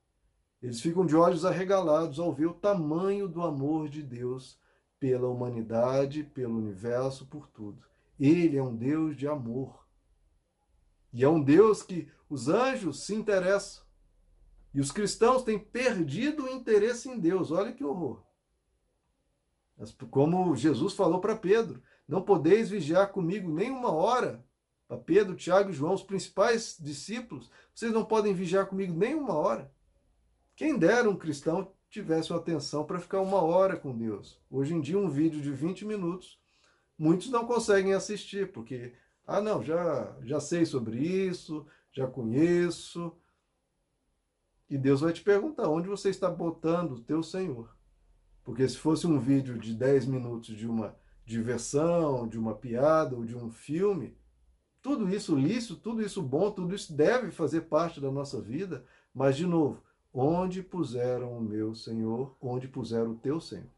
Eles 0.61 0.81
ficam 0.81 1.07
de 1.07 1.17
olhos 1.17 1.45
arregalados 1.47 2.21
ao 2.21 2.31
ver 2.31 2.47
o 2.47 2.55
tamanho 2.55 3.27
do 3.27 3.43
amor 3.43 3.89
de 3.89 4.03
Deus 4.03 4.59
pela 5.01 5.27
humanidade, 5.27 6.23
pelo 6.23 6.59
universo, 6.59 7.27
por 7.27 7.49
tudo. 7.49 7.83
Ele 8.21 8.59
é 8.59 8.63
um 8.63 8.77
Deus 8.77 9.17
de 9.17 9.27
amor. 9.27 9.87
E 11.15 11.25
é 11.25 11.29
um 11.29 11.43
Deus 11.43 11.83
que 11.83 12.09
os 12.29 12.49
anjos 12.49 13.05
se 13.05 13.15
interessam. 13.15 13.83
E 14.75 14.81
os 14.81 14.91
cristãos 14.91 15.43
têm 15.43 15.59
perdido 15.59 16.45
o 16.45 16.49
interesse 16.49 17.09
em 17.09 17.19
Deus. 17.19 17.51
Olha 17.51 17.73
que 17.73 17.85
horror. 17.85 18.23
Como 20.11 20.57
Jesus 20.57 20.95
falou 20.95 21.21
para 21.21 21.37
Pedro: 21.37 21.83
Não 22.07 22.23
podeis 22.23 22.71
vigiar 22.71 23.11
comigo 23.13 23.53
nem 23.53 23.71
uma 23.71 23.91
hora. 23.91 24.45
Para 24.89 24.99
Pedro, 24.99 25.35
Tiago 25.35 25.71
e 25.71 25.73
João, 25.73 25.95
os 25.95 26.03
principais 26.03 26.77
discípulos, 26.79 27.51
vocês 27.75 27.93
não 27.93 28.05
podem 28.05 28.35
vigiar 28.35 28.67
comigo 28.67 28.93
nem 28.93 29.15
uma 29.15 29.33
hora. 29.33 29.73
Quem 30.55 30.79
dera 30.79 31.09
um 31.09 31.17
cristão 31.17 31.73
tivesse 31.89 32.31
uma 32.31 32.39
atenção 32.39 32.85
para 32.85 33.01
ficar 33.01 33.21
uma 33.21 33.41
hora 33.41 33.77
com 33.77 33.97
Deus. 33.97 34.41
Hoje 34.51 34.75
em 34.75 34.81
dia, 34.81 34.99
um 34.99 35.09
vídeo 35.09 35.41
de 35.41 35.51
20 35.51 35.85
minutos, 35.85 36.39
muitos 36.99 37.31
não 37.31 37.47
conseguem 37.47 37.95
assistir, 37.95 38.53
porque, 38.53 38.95
ah, 39.27 39.41
não, 39.41 39.63
já, 39.63 40.15
já 40.23 40.41
sei 40.41 40.67
sobre 40.67 40.99
isso, 40.99 41.67
já 41.91 42.07
conheço. 42.07 43.17
E 44.69 44.79
Deus 44.79 45.01
vai 45.01 45.13
te 45.13 45.23
perguntar 45.23 45.69
onde 45.69 45.89
você 45.89 46.09
está 46.09 46.31
botando 46.31 46.93
o 46.93 47.01
teu 47.01 47.23
Senhor. 47.23 47.75
Porque 48.43 48.69
se 48.69 48.79
fosse 48.79 49.07
um 49.07 49.19
vídeo 49.19 49.59
de 49.59 49.75
10 49.75 50.07
minutos 50.07 50.57
de 50.57 50.67
uma 50.67 50.97
diversão, 51.25 52.27
de 52.27 52.39
uma 52.39 52.55
piada 52.55 53.15
ou 53.15 53.25
de 53.25 53.37
um 53.37 53.51
filme, 53.51 54.17
tudo 54.81 55.09
isso 55.09 55.37
lícito, 55.37 55.77
tudo 55.77 56.03
isso 56.03 56.21
bom, 56.21 56.51
tudo 56.51 56.75
isso 56.75 56.93
deve 56.93 57.31
fazer 57.31 57.63
parte 57.63 58.01
da 58.01 58.11
nossa 58.11 58.41
vida, 58.41 58.85
mas, 59.15 59.37
de 59.37 59.47
novo, 59.47 59.83
onde 60.13 60.63
puseram 60.63 61.37
o 61.37 61.41
meu 61.41 61.75
Senhor, 61.75 62.37
onde 62.41 62.67
puseram 62.67 63.13
o 63.13 63.19
teu 63.19 63.41
Senhor? 63.41 63.71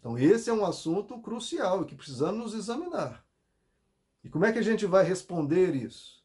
Então, 0.00 0.18
esse 0.18 0.50
é 0.50 0.52
um 0.52 0.64
assunto 0.64 1.20
crucial 1.20 1.84
que 1.84 1.94
precisamos 1.94 2.40
nos 2.40 2.54
examinar. 2.54 3.24
E 4.24 4.28
como 4.28 4.44
é 4.44 4.52
que 4.52 4.58
a 4.58 4.62
gente 4.62 4.86
vai 4.86 5.04
responder 5.04 5.74
isso? 5.74 6.19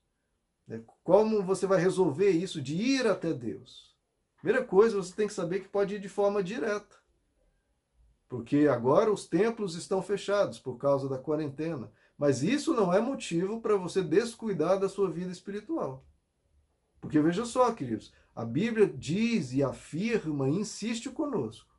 Como 1.06 1.44
você 1.44 1.68
vai 1.68 1.80
resolver 1.80 2.32
isso 2.32 2.60
de 2.60 2.74
ir 2.74 3.06
até 3.06 3.32
Deus? 3.32 3.96
Primeira 4.42 4.66
coisa, 4.66 4.98
você 4.98 5.14
tem 5.14 5.28
que 5.28 5.34
saber 5.34 5.60
que 5.60 5.68
pode 5.68 5.94
ir 5.94 6.00
de 6.00 6.10
forma 6.10 6.42
direta. 6.42 6.98
Porque 8.28 8.68
agora 8.68 9.14
os 9.14 9.28
templos 9.28 9.76
estão 9.76 10.02
fechados 10.02 10.58
por 10.58 10.80
causa 10.80 11.08
da 11.08 11.20
quarentena. 11.20 11.92
Mas 12.18 12.42
isso 12.42 12.74
não 12.74 12.92
é 12.92 13.00
motivo 13.00 13.62
para 13.62 13.78
você 13.78 14.02
descuidar 14.02 14.80
da 14.80 14.90
sua 14.90 15.12
vida 15.12 15.32
espiritual. 15.32 16.04
Porque 17.00 17.22
veja 17.22 17.46
só, 17.46 17.72
queridos, 17.72 18.12
a 18.36 18.44
Bíblia 18.44 18.88
diz 18.88 19.54
e 19.54 19.62
afirma, 19.62 20.50
insiste 20.50 21.12
conosco. 21.12 21.70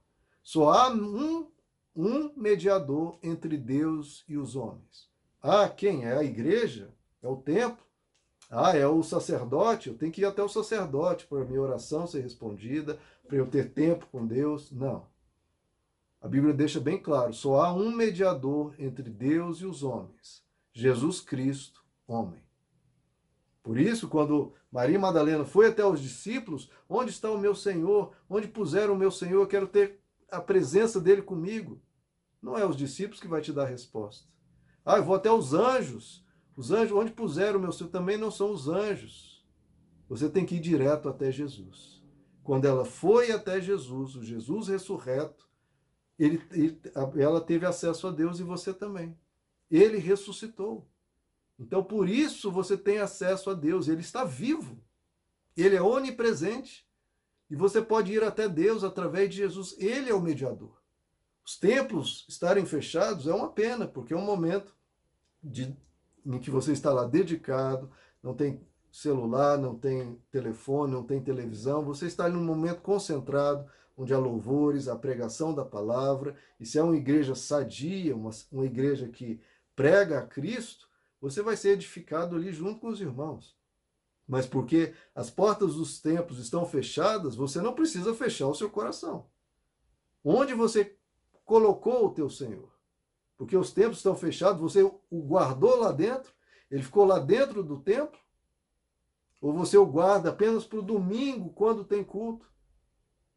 Só 0.40 0.70
há 0.70 0.88
um, 0.88 1.50
um 1.96 2.32
mediador 2.36 3.18
entre 3.24 3.56
Deus 3.56 4.24
e 4.28 4.36
os 4.36 4.54
homens. 4.54 5.10
Ah, 5.42 5.68
quem? 5.68 6.04
É 6.04 6.16
a 6.16 6.22
igreja? 6.22 6.94
É 7.20 7.26
o 7.26 7.38
templo? 7.38 7.85
Ah, 8.50 8.76
é 8.76 8.86
o 8.86 9.02
sacerdote, 9.02 9.88
eu 9.88 9.96
tenho 9.96 10.12
que 10.12 10.20
ir 10.20 10.24
até 10.24 10.42
o 10.42 10.48
sacerdote 10.48 11.26
para 11.26 11.42
a 11.42 11.44
minha 11.44 11.60
oração 11.60 12.06
ser 12.06 12.20
respondida, 12.20 12.98
para 13.26 13.36
eu 13.36 13.46
ter 13.46 13.72
tempo 13.72 14.06
com 14.06 14.26
Deus. 14.26 14.70
Não. 14.70 15.04
A 16.20 16.28
Bíblia 16.28 16.54
deixa 16.54 16.80
bem 16.80 17.00
claro: 17.00 17.32
só 17.32 17.64
há 17.64 17.72
um 17.72 17.90
mediador 17.90 18.74
entre 18.78 19.10
Deus 19.10 19.58
e 19.58 19.66
os 19.66 19.82
homens, 19.82 20.44
Jesus 20.72 21.20
Cristo, 21.20 21.84
homem. 22.06 22.46
Por 23.62 23.78
isso, 23.78 24.08
quando 24.08 24.52
Maria 24.70 24.98
Madalena 24.98 25.44
foi 25.44 25.66
até 25.66 25.84
os 25.84 26.00
discípulos, 26.00 26.70
onde 26.88 27.10
está 27.10 27.28
o 27.30 27.38
meu 27.38 27.52
Senhor? 27.52 28.12
Onde 28.30 28.46
puseram 28.46 28.94
o 28.94 28.96
meu 28.96 29.10
Senhor? 29.10 29.42
Eu 29.42 29.46
quero 29.48 29.66
ter 29.66 29.98
a 30.30 30.40
presença 30.40 31.00
dele 31.00 31.20
comigo. 31.20 31.82
Não 32.40 32.56
é 32.56 32.64
os 32.64 32.76
discípulos 32.76 33.20
que 33.20 33.26
vai 33.26 33.40
te 33.40 33.52
dar 33.52 33.64
a 33.64 33.68
resposta. 33.68 34.28
Ah, 34.84 34.98
eu 34.98 35.04
vou 35.04 35.16
até 35.16 35.32
os 35.32 35.52
anjos. 35.52 36.24
Os 36.56 36.70
anjos, 36.70 36.96
onde 36.96 37.12
puseram 37.12 37.58
o 37.58 37.62
meu 37.62 37.70
Senhor, 37.70 37.90
também 37.90 38.16
não 38.16 38.30
são 38.30 38.50
os 38.50 38.66
anjos. 38.66 39.44
Você 40.08 40.28
tem 40.28 40.46
que 40.46 40.56
ir 40.56 40.60
direto 40.60 41.08
até 41.08 41.30
Jesus. 41.30 42.02
Quando 42.42 42.64
ela 42.64 42.84
foi 42.84 43.30
até 43.30 43.60
Jesus, 43.60 44.16
o 44.16 44.24
Jesus 44.24 44.68
ressurreto, 44.68 45.46
ele, 46.18 46.42
ele, 46.52 46.80
ela 47.16 47.40
teve 47.40 47.66
acesso 47.66 48.06
a 48.06 48.10
Deus 48.10 48.38
e 48.38 48.42
você 48.42 48.72
também. 48.72 49.18
Ele 49.70 49.98
ressuscitou. 49.98 50.88
Então, 51.58 51.82
por 51.82 52.08
isso 52.08 52.50
você 52.50 52.76
tem 52.76 52.98
acesso 52.98 53.50
a 53.50 53.54
Deus. 53.54 53.88
Ele 53.88 54.00
está 54.00 54.24
vivo. 54.24 54.82
Ele 55.56 55.76
é 55.76 55.82
onipresente. 55.82 56.86
E 57.50 57.56
você 57.56 57.82
pode 57.82 58.12
ir 58.12 58.22
até 58.22 58.48
Deus 58.48 58.82
através 58.82 59.28
de 59.28 59.36
Jesus. 59.36 59.74
Ele 59.78 60.08
é 60.08 60.14
o 60.14 60.22
mediador. 60.22 60.80
Os 61.44 61.58
templos 61.58 62.24
estarem 62.28 62.64
fechados 62.64 63.26
é 63.26 63.34
uma 63.34 63.50
pena, 63.50 63.86
porque 63.86 64.14
é 64.14 64.16
um 64.16 64.24
momento 64.24 64.74
de 65.42 65.76
em 66.26 66.38
que 66.38 66.50
você 66.50 66.72
está 66.72 66.92
lá 66.92 67.04
dedicado, 67.04 67.90
não 68.22 68.34
tem 68.34 68.60
celular, 68.90 69.56
não 69.56 69.76
tem 69.76 70.20
telefone, 70.30 70.92
não 70.92 71.02
tem 71.04 71.20
televisão, 71.20 71.84
você 71.84 72.06
está 72.06 72.28
em 72.28 72.34
um 72.34 72.44
momento 72.44 72.80
concentrado, 72.80 73.68
onde 73.96 74.12
há 74.12 74.18
louvores, 74.18 74.88
a 74.88 74.96
pregação 74.96 75.54
da 75.54 75.64
palavra, 75.64 76.36
e 76.58 76.66
se 76.66 76.78
é 76.78 76.82
uma 76.82 76.96
igreja 76.96 77.34
sadia, 77.34 78.14
uma, 78.14 78.30
uma 78.50 78.66
igreja 78.66 79.08
que 79.08 79.40
prega 79.74 80.18
a 80.18 80.26
Cristo, 80.26 80.88
você 81.20 81.42
vai 81.42 81.56
ser 81.56 81.70
edificado 81.70 82.36
ali 82.36 82.52
junto 82.52 82.80
com 82.80 82.88
os 82.88 83.00
irmãos. 83.00 83.56
Mas 84.26 84.46
porque 84.46 84.92
as 85.14 85.30
portas 85.30 85.74
dos 85.74 86.00
templos 86.00 86.38
estão 86.38 86.66
fechadas, 86.66 87.36
você 87.36 87.60
não 87.60 87.74
precisa 87.74 88.12
fechar 88.14 88.48
o 88.48 88.54
seu 88.54 88.68
coração. 88.68 89.26
Onde 90.24 90.52
você 90.52 90.96
colocou 91.44 92.06
o 92.06 92.10
teu 92.10 92.28
Senhor? 92.28 92.75
Porque 93.36 93.56
os 93.56 93.72
templos 93.72 93.98
estão 93.98 94.16
fechados, 94.16 94.60
você 94.60 94.82
o 94.82 95.22
guardou 95.22 95.76
lá 95.76 95.92
dentro, 95.92 96.32
ele 96.70 96.82
ficou 96.82 97.04
lá 97.04 97.18
dentro 97.18 97.62
do 97.62 97.78
templo, 97.80 98.18
ou 99.40 99.52
você 99.52 99.76
o 99.76 99.86
guarda 99.86 100.30
apenas 100.30 100.64
para 100.64 100.78
o 100.78 100.82
domingo, 100.82 101.50
quando 101.50 101.84
tem 101.84 102.02
culto, 102.02 102.50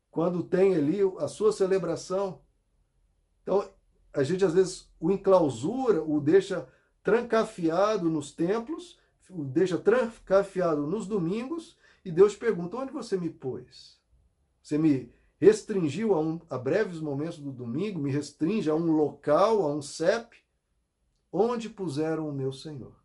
quando 0.10 0.44
tem 0.44 0.76
ali 0.76 1.00
a 1.20 1.28
sua 1.28 1.52
celebração. 1.52 2.42
Então, 3.44 3.70
a 4.14 4.24
gente 4.24 4.44
às 4.44 4.54
vezes 4.54 4.90
o 5.00 5.12
enclausura, 5.12 6.02
o 6.02 6.20
deixa 6.20 6.68
trancafiado 7.04 8.10
nos 8.10 8.32
templos, 8.32 8.98
o 9.30 9.44
deixa 9.44 9.78
trancafiado 9.78 10.88
nos 10.88 11.06
domingos, 11.06 11.78
e 12.04 12.12
Deus 12.12 12.36
pergunta: 12.36 12.78
onde 12.78 12.92
você 12.92 13.18
me 13.18 13.30
pôs? 13.30 14.00
Você 14.62 14.78
me 14.78 15.12
restringiu 15.40 16.14
a, 16.14 16.20
um, 16.20 16.40
a 16.50 16.58
breves 16.58 17.00
momentos 17.00 17.40
do 17.40 17.52
domingo, 17.52 18.00
me 18.00 18.12
restringe 18.12 18.70
a 18.70 18.76
um 18.76 18.92
local, 18.92 19.64
a 19.64 19.74
um 19.74 19.82
CEP, 19.82 20.38
onde 21.32 21.70
puseram 21.70 22.28
o 22.28 22.34
meu 22.34 22.52
Senhor. 22.52 22.96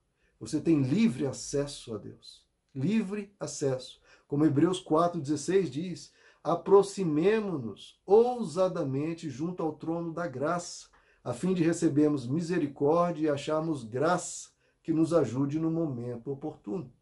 Você 0.41 0.61
tem 0.61 0.83
livre 0.83 1.27
acesso 1.27 1.95
a 1.95 1.99
Deus. 1.99 2.45
Livre 2.75 3.33
acesso. 3.39 4.01
Como 4.27 4.45
Hebreus 4.45 4.83
4,16 4.85 5.69
diz: 5.69 6.13
aproximemo-nos 6.43 8.01
ousadamente 8.05 9.31
junto 9.31 9.63
ao 9.63 9.73
trono 9.73 10.13
da 10.13 10.27
graça, 10.27 10.89
a 11.23 11.33
fim 11.33 11.55
de 11.55 11.63
recebermos 11.63 12.27
misericórdia 12.27 13.27
e 13.27 13.31
acharmos 13.31 13.85
graça 13.85 14.51
que 14.83 14.93
nos 14.93 15.15
ajude 15.15 15.59
no 15.59 15.71
momento 15.71 16.31
oportuno. 16.31 16.93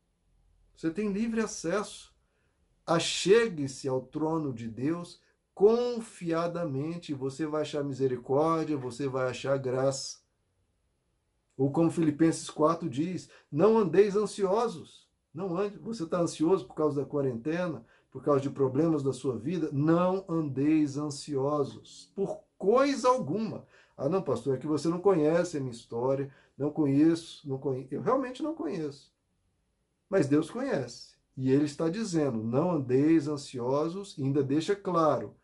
Você 0.77 0.91
tem 0.91 1.13
livre 1.13 1.41
acesso. 1.41 2.12
Achegue-se 2.95 3.89
ao 3.89 4.03
trono 4.03 4.53
de 4.53 4.69
Deus 4.69 5.21
confiadamente, 5.55 7.15
você 7.15 7.47
vai 7.47 7.63
achar 7.63 7.85
misericórdia, 7.85 8.77
você 8.77 9.09
vai 9.09 9.31
achar 9.31 9.57
graça. 9.59 10.19
Ou 11.57 11.71
como 11.71 11.91
Filipenses 11.91 12.51
4 12.51 12.89
diz, 12.89 13.31
não 13.51 13.79
andeis 13.79 14.17
ansiosos. 14.17 15.09
Não 15.33 15.57
ande, 15.57 15.79
você 15.79 16.05
está 16.05 16.21
ansioso 16.21 16.67
por 16.67 16.75
causa 16.75 17.01
da 17.01 17.07
quarentena, 17.07 17.85
por 18.11 18.23
causa 18.23 18.41
de 18.43 18.51
problemas 18.51 19.03
da 19.03 19.13
sua 19.13 19.39
vida, 19.39 19.71
não 19.73 20.25
andeis 20.29 20.99
ansiosos 20.99 22.13
por 22.15 22.41
coisa 22.59 23.09
alguma. 23.09 23.67
Ah, 23.97 24.09
não, 24.09 24.23
pastor, 24.23 24.57
é 24.57 24.59
que 24.59 24.67
você 24.67 24.89
não 24.89 25.01
conhece 25.01 25.57
a 25.57 25.61
minha 25.61 25.73
história, 25.73 26.31
não 26.59 26.71
conheço, 26.71 27.49
não 27.49 27.57
conheço. 27.57 27.95
Eu 27.95 28.03
realmente 28.03 28.43
não 28.43 28.55
conheço. 28.55 29.11
Mas 30.11 30.29
Deus 30.29 30.51
conhece. 30.51 31.13
E 31.37 31.51
ele 31.51 31.65
está 31.65 31.89
dizendo: 31.89 32.43
não 32.43 32.73
andeis 32.73 33.29
ansiosos, 33.29 34.17
e 34.19 34.23
ainda 34.23 34.43
deixa 34.43 34.77
claro: 34.77 35.35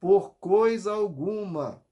por 0.00 0.34
coisa 0.36 0.92
alguma. 0.92 1.84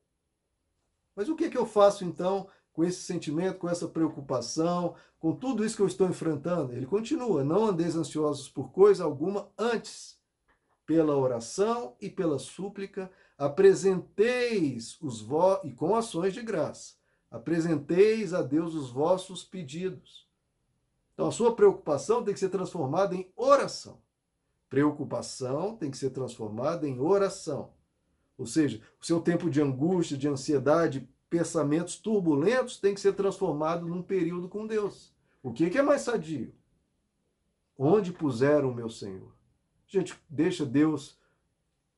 Mas 1.14 1.28
o 1.28 1.36
que, 1.36 1.44
é 1.44 1.50
que 1.50 1.58
eu 1.58 1.66
faço 1.66 2.04
então 2.04 2.48
com 2.72 2.82
esse 2.82 3.02
sentimento, 3.02 3.58
com 3.58 3.68
essa 3.68 3.86
preocupação, 3.86 4.96
com 5.18 5.34
tudo 5.34 5.64
isso 5.64 5.76
que 5.76 5.82
eu 5.82 5.86
estou 5.86 6.08
enfrentando? 6.08 6.72
Ele 6.72 6.86
continua: 6.86 7.44
não 7.44 7.66
andeis 7.66 7.96
ansiosos 7.96 8.48
por 8.48 8.70
coisa 8.72 9.04
alguma, 9.04 9.48
antes, 9.58 10.18
pela 10.86 11.16
oração 11.16 11.96
e 12.00 12.08
pela 12.08 12.38
súplica, 12.38 13.10
apresenteis 13.36 14.96
os 15.00 15.20
vós, 15.20 15.60
e 15.64 15.72
com 15.72 15.94
ações 15.94 16.34
de 16.34 16.42
graça, 16.42 16.94
apresenteis 17.30 18.32
a 18.32 18.42
Deus 18.42 18.74
os 18.74 18.90
vossos 18.90 19.44
pedidos. 19.44 20.23
Então 21.14 21.28
a 21.28 21.32
sua 21.32 21.54
preocupação 21.54 22.22
tem 22.22 22.34
que 22.34 22.40
ser 22.40 22.48
transformada 22.50 23.14
em 23.14 23.30
oração. 23.36 23.98
Preocupação 24.68 25.76
tem 25.76 25.90
que 25.90 25.96
ser 25.96 26.10
transformada 26.10 26.86
em 26.86 26.98
oração. 27.00 27.72
Ou 28.36 28.46
seja, 28.46 28.82
o 29.00 29.06
seu 29.06 29.20
tempo 29.20 29.48
de 29.48 29.62
angústia, 29.62 30.16
de 30.16 30.28
ansiedade, 30.28 31.08
pensamentos 31.30 31.96
turbulentos 31.96 32.78
tem 32.78 32.94
que 32.94 33.00
ser 33.00 33.12
transformado 33.14 33.86
num 33.86 34.02
período 34.02 34.48
com 34.48 34.66
Deus. 34.66 35.14
O 35.42 35.52
que 35.52 35.76
é 35.76 35.82
mais 35.82 36.02
sadio? 36.02 36.54
Onde 37.76 38.12
puseram 38.12 38.70
o 38.70 38.74
meu 38.74 38.88
Senhor? 38.88 39.34
A 39.88 39.98
gente 39.98 40.18
deixa 40.28 40.64
Deus 40.64 41.18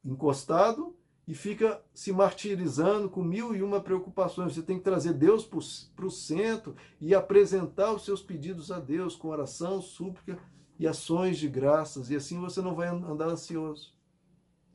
encostado 0.05 0.96
e 1.27 1.35
fica 1.35 1.83
se 1.93 2.13
martirizando 2.13 3.11
com 3.11 3.23
mil 3.23 3.55
e 3.55 3.63
uma 3.63 3.81
preocupações. 3.81 4.55
Você 4.55 4.63
tem 4.63 4.79
que 4.79 4.85
trazer 4.85 5.13
Deus 5.13 5.45
para 5.45 6.07
o 6.07 6.11
centro 6.11 6.77
e 7.01 7.15
apresentar 7.15 7.93
os 7.93 8.05
seus 8.05 8.23
pedidos 8.23 8.71
a 8.71 8.79
Deus 8.79 9.17
com 9.17 9.29
oração, 9.29 9.83
súplica 9.83 10.39
e 10.79 10.87
ações 10.87 11.39
de 11.39 11.49
graças, 11.49 12.11
e 12.11 12.17
assim 12.17 12.39
você 12.39 12.61
não 12.61 12.75
vai 12.75 12.89
andar 12.89 13.29
ansioso. 13.29 13.95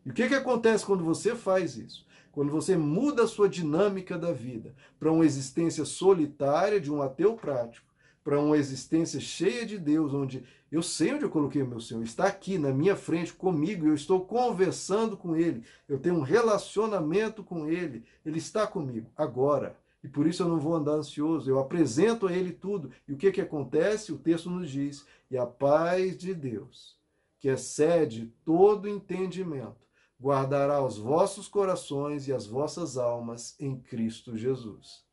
E 0.05 0.10
o 0.10 0.13
que, 0.13 0.27
que 0.27 0.34
acontece 0.36 0.86
quando 0.86 1.03
você 1.03 1.36
faz 1.36 1.77
isso? 1.77 2.05
Quando 2.31 2.51
você 2.51 2.75
muda 2.75 3.24
a 3.24 3.27
sua 3.27 3.48
dinâmica 3.48 4.17
da 4.17 4.31
vida 4.31 4.74
para 5.00 5.12
uma 5.12 5.25
existência 5.25 5.86
solitária 5.86 6.81
de 6.81 6.91
um 6.91 7.01
ateu 7.01 7.36
prático, 7.36 7.90
para 8.23 8.39
uma 8.39 8.57
existência 8.57 9.19
cheia 9.19 9.65
de 9.65 9.77
Deus, 9.77 10.13
onde 10.13 10.43
eu 10.71 10.81
sei 10.81 11.13
onde 11.13 11.23
eu 11.25 11.29
coloquei 11.29 11.61
o 11.61 11.67
meu 11.67 11.81
Senhor, 11.81 12.03
está 12.03 12.25
aqui 12.25 12.57
na 12.57 12.71
minha 12.71 12.95
frente 12.95 13.33
comigo, 13.33 13.85
eu 13.85 13.93
estou 13.93 14.21
conversando 14.21 15.17
com 15.17 15.35
Ele, 15.35 15.63
eu 15.87 15.99
tenho 15.99 16.15
um 16.15 16.21
relacionamento 16.21 17.43
com 17.43 17.67
Ele, 17.67 18.05
Ele 18.25 18.37
está 18.37 18.65
comigo 18.65 19.09
agora. 19.17 19.75
E 20.03 20.07
por 20.07 20.25
isso 20.25 20.41
eu 20.41 20.47
não 20.47 20.59
vou 20.59 20.73
andar 20.73 20.93
ansioso, 20.93 21.49
eu 21.49 21.59
apresento 21.59 22.27
a 22.27 22.33
Ele 22.33 22.51
tudo. 22.51 22.91
E 23.07 23.13
o 23.13 23.17
que, 23.17 23.31
que 23.31 23.41
acontece? 23.41 24.11
O 24.11 24.17
texto 24.17 24.49
nos 24.49 24.71
diz: 24.71 25.05
e 25.29 25.37
a 25.37 25.45
paz 25.45 26.17
de 26.17 26.33
Deus, 26.33 26.97
que 27.39 27.49
excede 27.49 28.33
todo 28.43 28.87
entendimento, 28.87 29.75
guardará 30.19 30.83
os 30.83 30.97
vossos 30.97 31.47
corações 31.47 32.27
e 32.27 32.33
as 32.33 32.47
vossas 32.47 32.97
almas 32.97 33.55
em 33.59 33.77
Cristo 33.77 34.37
Jesus. 34.37 35.03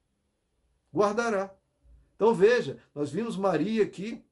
Guardará. 0.94 1.54
Então 2.18 2.34
veja, 2.34 2.82
nós 2.92 3.12
vimos 3.12 3.36
Maria 3.36 3.84
aqui 3.84 4.24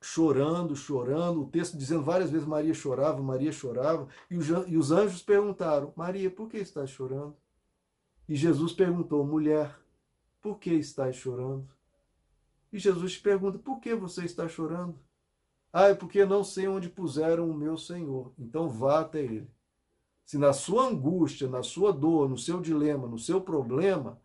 chorando, 0.00 0.74
chorando, 0.74 1.42
o 1.42 1.46
texto 1.48 1.78
dizendo 1.78 2.02
várias 2.02 2.32
vezes 2.32 2.44
Maria 2.44 2.74
chorava, 2.74 3.22
Maria 3.22 3.52
chorava, 3.52 4.08
e 4.28 4.36
os 4.76 4.90
anjos 4.90 5.22
perguntaram: 5.22 5.92
Maria, 5.94 6.28
por 6.28 6.48
que 6.48 6.56
estás 6.56 6.90
chorando? 6.90 7.36
E 8.28 8.34
Jesus 8.34 8.72
perguntou: 8.72 9.24
Mulher, 9.24 9.78
por 10.42 10.58
que 10.58 10.72
estás 10.74 11.14
chorando? 11.14 11.68
E 12.72 12.78
Jesus 12.80 13.12
te 13.12 13.20
pergunta: 13.20 13.56
Por 13.56 13.78
que 13.78 13.94
você 13.94 14.24
está 14.24 14.48
chorando? 14.48 14.98
Ah, 15.72 15.90
é 15.90 15.94
porque 15.94 16.24
não 16.24 16.42
sei 16.42 16.66
onde 16.66 16.88
puseram 16.88 17.48
o 17.48 17.54
meu 17.54 17.78
Senhor. 17.78 18.32
Então 18.36 18.68
vá 18.68 18.98
até 18.98 19.22
ele. 19.22 19.48
Se 20.24 20.38
na 20.38 20.52
sua 20.52 20.88
angústia, 20.88 21.48
na 21.48 21.62
sua 21.62 21.92
dor, 21.92 22.28
no 22.28 22.36
seu 22.36 22.60
dilema, 22.60 23.06
no 23.06 23.16
seu 23.16 23.40
problema, 23.40 24.20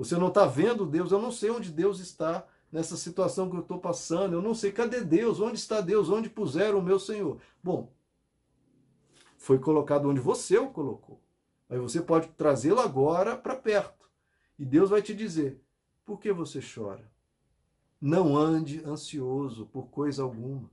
você 0.00 0.16
não 0.16 0.28
está 0.28 0.46
vendo 0.46 0.86
Deus, 0.86 1.12
eu 1.12 1.20
não 1.20 1.30
sei 1.30 1.50
onde 1.50 1.70
Deus 1.70 2.00
está 2.00 2.46
nessa 2.72 2.96
situação 2.96 3.50
que 3.50 3.56
eu 3.56 3.60
estou 3.60 3.78
passando, 3.78 4.32
eu 4.32 4.40
não 4.40 4.54
sei, 4.54 4.72
cadê 4.72 5.02
Deus? 5.02 5.40
Onde 5.40 5.58
está 5.58 5.82
Deus? 5.82 6.08
Onde 6.08 6.30
puseram 6.30 6.78
o 6.78 6.82
meu 6.82 6.98
Senhor? 6.98 7.38
Bom, 7.62 7.92
foi 9.36 9.58
colocado 9.58 10.08
onde 10.08 10.18
você 10.18 10.56
o 10.56 10.70
colocou. 10.70 11.20
Aí 11.68 11.78
você 11.78 12.00
pode 12.00 12.28
trazê-lo 12.28 12.80
agora 12.80 13.36
para 13.36 13.54
perto. 13.54 14.08
E 14.58 14.64
Deus 14.64 14.88
vai 14.88 15.02
te 15.02 15.14
dizer: 15.14 15.60
por 16.06 16.18
que 16.18 16.32
você 16.32 16.60
chora? 16.62 17.06
Não 18.00 18.34
ande 18.38 18.82
ansioso 18.82 19.66
por 19.66 19.88
coisa 19.88 20.22
alguma. 20.22 20.70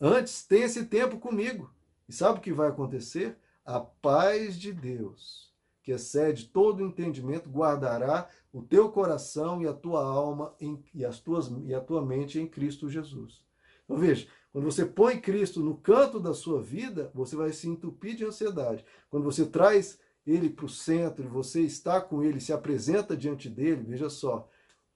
Antes, 0.00 0.46
tenha 0.46 0.64
esse 0.64 0.86
tempo 0.86 1.18
comigo. 1.18 1.70
E 2.08 2.12
sabe 2.14 2.38
o 2.38 2.42
que 2.42 2.54
vai 2.54 2.68
acontecer? 2.70 3.36
A 3.66 3.80
paz 3.80 4.58
de 4.58 4.72
Deus 4.72 5.49
que 5.90 5.94
excede 5.94 6.46
todo 6.46 6.84
entendimento, 6.84 7.50
guardará 7.50 8.28
o 8.52 8.62
teu 8.62 8.90
coração 8.90 9.60
e 9.60 9.66
a 9.66 9.72
tua 9.72 10.04
alma 10.04 10.54
em, 10.60 10.80
e, 10.94 11.04
as 11.04 11.18
tuas, 11.18 11.50
e 11.64 11.74
a 11.74 11.80
tua 11.80 12.00
mente 12.00 12.38
em 12.38 12.46
Cristo 12.46 12.88
Jesus. 12.88 13.42
Então 13.84 13.96
veja, 13.96 14.28
quando 14.52 14.66
você 14.66 14.86
põe 14.86 15.20
Cristo 15.20 15.58
no 15.58 15.76
canto 15.76 16.20
da 16.20 16.32
sua 16.32 16.62
vida, 16.62 17.10
você 17.12 17.34
vai 17.34 17.52
se 17.52 17.68
entupir 17.68 18.14
de 18.14 18.24
ansiedade. 18.24 18.84
Quando 19.10 19.24
você 19.24 19.44
traz 19.44 19.98
ele 20.24 20.48
para 20.48 20.66
o 20.66 20.68
centro 20.68 21.24
e 21.24 21.28
você 21.28 21.62
está 21.62 22.00
com 22.00 22.22
ele, 22.22 22.38
se 22.38 22.52
apresenta 22.52 23.16
diante 23.16 23.48
dele, 23.48 23.82
veja 23.82 24.08
só, 24.08 24.48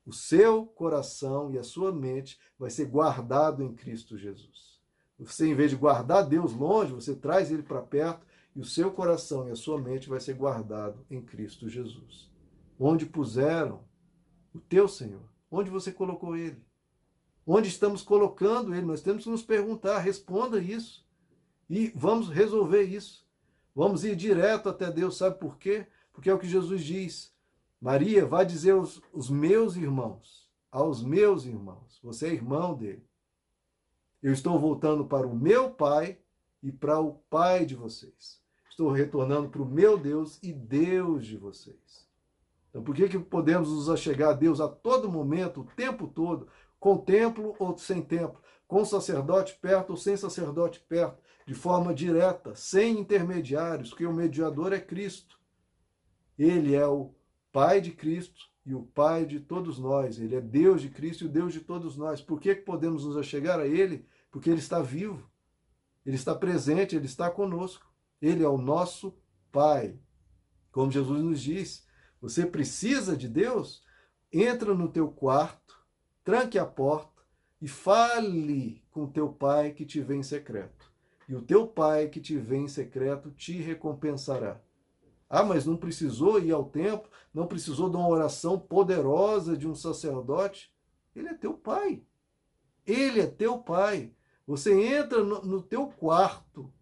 o 0.06 0.12
seu 0.12 0.64
coração 0.64 1.50
e 1.50 1.58
a 1.58 1.64
sua 1.64 1.90
mente 1.90 2.38
vai 2.56 2.70
ser 2.70 2.84
guardado 2.84 3.64
em 3.64 3.74
Cristo 3.74 4.16
Jesus. 4.16 4.78
Você, 5.18 5.48
em 5.48 5.54
vez 5.54 5.70
de 5.70 5.76
guardar 5.76 6.24
Deus 6.24 6.52
longe, 6.52 6.92
você 6.92 7.16
traz 7.16 7.50
ele 7.50 7.64
para 7.64 7.82
perto 7.82 8.24
e 8.54 8.60
o 8.60 8.64
seu 8.64 8.92
coração 8.92 9.48
e 9.48 9.50
a 9.50 9.56
sua 9.56 9.80
mente 9.80 10.08
vai 10.08 10.20
ser 10.20 10.34
guardado 10.34 11.04
em 11.10 11.20
Cristo 11.20 11.68
Jesus. 11.68 12.30
Onde 12.78 13.04
puseram 13.04 13.84
o 14.54 14.60
teu 14.60 14.86
Senhor? 14.86 15.28
Onde 15.50 15.70
você 15.70 15.90
colocou 15.90 16.36
ele? 16.36 16.64
Onde 17.46 17.68
estamos 17.68 18.00
colocando 18.00 18.74
ele? 18.74 18.86
Nós 18.86 19.02
temos 19.02 19.24
que 19.24 19.30
nos 19.30 19.42
perguntar, 19.42 19.98
responda 19.98 20.60
isso. 20.60 21.04
E 21.68 21.92
vamos 21.96 22.28
resolver 22.28 22.82
isso. 22.82 23.26
Vamos 23.74 24.04
ir 24.04 24.14
direto 24.14 24.68
até 24.68 24.90
Deus, 24.90 25.16
sabe 25.16 25.38
por 25.38 25.58
quê? 25.58 25.86
Porque 26.12 26.30
é 26.30 26.34
o 26.34 26.38
que 26.38 26.48
Jesus 26.48 26.84
diz. 26.84 27.34
Maria, 27.80 28.24
vai 28.24 28.46
dizer 28.46 28.70
aos, 28.70 29.02
os 29.12 29.28
meus 29.28 29.74
irmãos, 29.74 30.48
aos 30.70 31.02
meus 31.02 31.44
irmãos, 31.44 31.98
você 32.02 32.28
é 32.28 32.32
irmão 32.32 32.74
dele. 32.74 33.04
Eu 34.22 34.32
estou 34.32 34.58
voltando 34.58 35.04
para 35.04 35.26
o 35.26 35.34
meu 35.34 35.70
Pai 35.70 36.18
e 36.62 36.70
para 36.70 37.00
o 37.00 37.14
Pai 37.28 37.66
de 37.66 37.74
vocês 37.74 38.43
estou 38.74 38.90
retornando 38.90 39.48
para 39.48 39.62
o 39.62 39.66
meu 39.66 39.96
Deus 39.96 40.40
e 40.42 40.52
Deus 40.52 41.24
de 41.24 41.36
vocês. 41.36 42.08
Então, 42.68 42.82
por 42.82 42.94
que, 42.94 43.08
que 43.08 43.18
podemos 43.20 43.70
nos 43.70 43.88
achegar 43.88 44.30
a 44.30 44.34
Deus 44.34 44.60
a 44.60 44.66
todo 44.68 45.10
momento, 45.10 45.60
o 45.60 45.64
tempo 45.76 46.08
todo, 46.08 46.48
com 46.80 46.98
templo 46.98 47.54
ou 47.60 47.78
sem 47.78 48.02
templo, 48.02 48.40
com 48.66 48.84
sacerdote 48.84 49.56
perto 49.60 49.90
ou 49.90 49.96
sem 49.96 50.16
sacerdote 50.16 50.80
perto, 50.80 51.22
de 51.46 51.54
forma 51.54 51.94
direta, 51.94 52.56
sem 52.56 52.98
intermediários, 52.98 53.90
porque 53.90 54.04
o 54.04 54.12
mediador 54.12 54.72
é 54.72 54.80
Cristo. 54.80 55.38
Ele 56.36 56.74
é 56.74 56.84
o 56.84 57.14
Pai 57.52 57.80
de 57.80 57.92
Cristo 57.92 58.50
e 58.66 58.74
o 58.74 58.82
Pai 58.82 59.24
de 59.24 59.38
todos 59.38 59.78
nós. 59.78 60.18
Ele 60.18 60.34
é 60.34 60.40
Deus 60.40 60.82
de 60.82 60.88
Cristo 60.88 61.22
e 61.22 61.26
o 61.28 61.30
Deus 61.30 61.52
de 61.52 61.60
todos 61.60 61.96
nós. 61.96 62.20
Por 62.20 62.40
que, 62.40 62.56
que 62.56 62.62
podemos 62.62 63.04
nos 63.04 63.16
achegar 63.16 63.60
a 63.60 63.68
Ele? 63.68 64.04
Porque 64.32 64.50
Ele 64.50 64.58
está 64.58 64.82
vivo, 64.82 65.30
Ele 66.04 66.16
está 66.16 66.34
presente, 66.34 66.96
Ele 66.96 67.06
está 67.06 67.30
conosco. 67.30 67.93
Ele 68.20 68.42
é 68.42 68.48
o 68.48 68.58
nosso 68.58 69.14
Pai. 69.50 69.98
Como 70.72 70.90
Jesus 70.90 71.22
nos 71.22 71.40
diz, 71.40 71.86
você 72.20 72.44
precisa 72.44 73.16
de 73.16 73.28
Deus? 73.28 73.84
Entra 74.32 74.74
no 74.74 74.88
teu 74.88 75.08
quarto, 75.08 75.76
tranque 76.24 76.58
a 76.58 76.66
porta 76.66 77.22
e 77.60 77.68
fale 77.68 78.82
com 78.90 79.06
teu 79.06 79.28
pai 79.28 79.72
que 79.72 79.86
te 79.86 80.00
vem 80.00 80.20
em 80.20 80.24
secreto. 80.24 80.92
E 81.28 81.34
o 81.34 81.40
teu 81.40 81.66
pai 81.66 82.08
que 82.08 82.20
te 82.20 82.36
vem 82.36 82.64
em 82.64 82.68
secreto 82.68 83.30
te 83.30 83.52
recompensará. 83.52 84.60
Ah, 85.28 85.42
mas 85.42 85.64
não 85.64 85.76
precisou 85.76 86.40
ir 86.40 86.52
ao 86.52 86.64
templo, 86.64 87.10
não 87.32 87.46
precisou 87.46 87.88
de 87.88 87.96
uma 87.96 88.08
oração 88.08 88.58
poderosa 88.58 89.56
de 89.56 89.66
um 89.66 89.74
sacerdote. 89.74 90.72
Ele 91.14 91.28
é 91.28 91.34
teu 91.34 91.54
pai. 91.54 92.02
Ele 92.86 93.20
é 93.20 93.26
teu 93.26 93.58
pai. 93.58 94.12
Você 94.46 94.72
entra 94.72 95.22
no, 95.22 95.42
no 95.42 95.62
teu 95.62 95.86
quarto, 95.88 96.72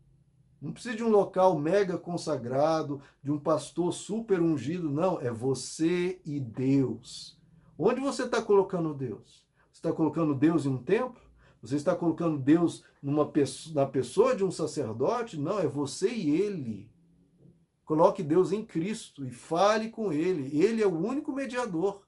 não 0.62 0.72
precisa 0.72 0.94
de 0.94 1.03
um 1.03 1.09
local 1.09 1.59
mega 1.59 1.98
consagrado, 1.98 3.03
de 3.20 3.33
um 3.33 3.38
pastor 3.38 3.92
super 3.92 4.40
ungido, 4.40 4.88
não. 4.88 5.20
É 5.20 5.29
você 5.29 6.20
e 6.25 6.38
Deus. 6.38 7.37
Onde 7.77 8.01
você 8.01 8.22
está 8.22 8.40
colocando 8.40 8.94
Deus? 8.94 9.44
Você 9.72 9.79
está 9.79 9.92
colocando 9.92 10.37
Deus 10.37 10.64
em 10.64 10.68
um 10.68 10.79
templo? 10.79 11.20
Você 11.61 11.75
está 11.75 11.96
colocando 11.96 12.38
Deus 12.38 12.85
numa 13.03 13.27
pessoa, 13.27 13.75
na 13.75 13.90
pessoa 13.90 14.37
de 14.37 14.44
um 14.44 14.53
sacerdote? 14.53 15.37
Não, 15.37 15.59
é 15.59 15.66
você 15.66 16.09
e 16.09 16.31
ele. 16.31 16.88
Coloque 17.85 18.22
Deus 18.22 18.53
em 18.53 18.64
Cristo 18.64 19.27
e 19.27 19.33
fale 19.33 19.90
com 19.90 20.12
ele. 20.12 20.57
Ele 20.57 20.81
é 20.81 20.87
o 20.87 20.96
único 20.96 21.33
mediador. 21.33 22.03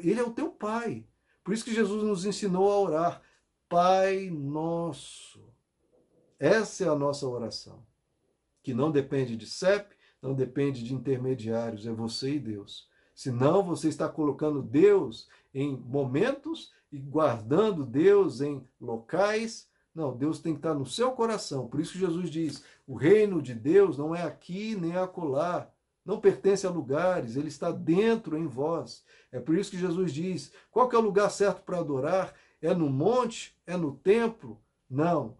Ele 0.00 0.18
é 0.18 0.24
o 0.24 0.32
teu 0.32 0.50
Pai. 0.50 1.06
Por 1.44 1.54
isso 1.54 1.64
que 1.64 1.74
Jesus 1.74 2.02
nos 2.02 2.24
ensinou 2.24 2.68
a 2.68 2.80
orar. 2.80 3.22
Pai 3.68 4.28
nosso 4.28 5.49
essa 6.40 6.84
é 6.84 6.88
a 6.88 6.94
nossa 6.94 7.28
oração, 7.28 7.84
que 8.62 8.72
não 8.72 8.90
depende 8.90 9.36
de 9.36 9.46
CEP, 9.46 9.94
não 10.22 10.32
depende 10.32 10.82
de 10.82 10.94
intermediários, 10.94 11.86
é 11.86 11.92
você 11.92 12.36
e 12.36 12.38
Deus. 12.38 12.88
Senão 13.14 13.62
você 13.62 13.88
está 13.88 14.08
colocando 14.08 14.62
Deus 14.62 15.28
em 15.52 15.76
momentos 15.76 16.72
e 16.90 16.98
guardando 16.98 17.84
Deus 17.84 18.40
em 18.40 18.66
locais. 18.80 19.68
Não, 19.94 20.16
Deus 20.16 20.38
tem 20.38 20.54
que 20.54 20.60
estar 20.60 20.72
no 20.72 20.86
seu 20.86 21.12
coração. 21.12 21.68
Por 21.68 21.78
isso 21.78 21.92
que 21.92 21.98
Jesus 21.98 22.30
diz: 22.30 22.64
o 22.86 22.94
reino 22.94 23.42
de 23.42 23.54
Deus 23.54 23.98
não 23.98 24.14
é 24.14 24.22
aqui 24.22 24.74
nem 24.74 24.96
acolá. 24.96 25.70
Não 26.06 26.18
pertence 26.18 26.66
a 26.66 26.70
lugares, 26.70 27.36
ele 27.36 27.48
está 27.48 27.70
dentro 27.70 28.38
em 28.38 28.46
vós. 28.46 29.04
É 29.30 29.38
por 29.38 29.54
isso 29.54 29.70
que 29.70 29.78
Jesus 29.78 30.10
diz: 30.10 30.50
qual 30.70 30.88
que 30.88 30.96
é 30.96 30.98
o 30.98 31.02
lugar 31.02 31.30
certo 31.30 31.62
para 31.62 31.80
adorar? 31.80 32.34
É 32.62 32.72
no 32.72 32.88
monte? 32.88 33.54
É 33.66 33.76
no 33.76 33.94
templo? 33.94 34.58
Não 34.88 35.38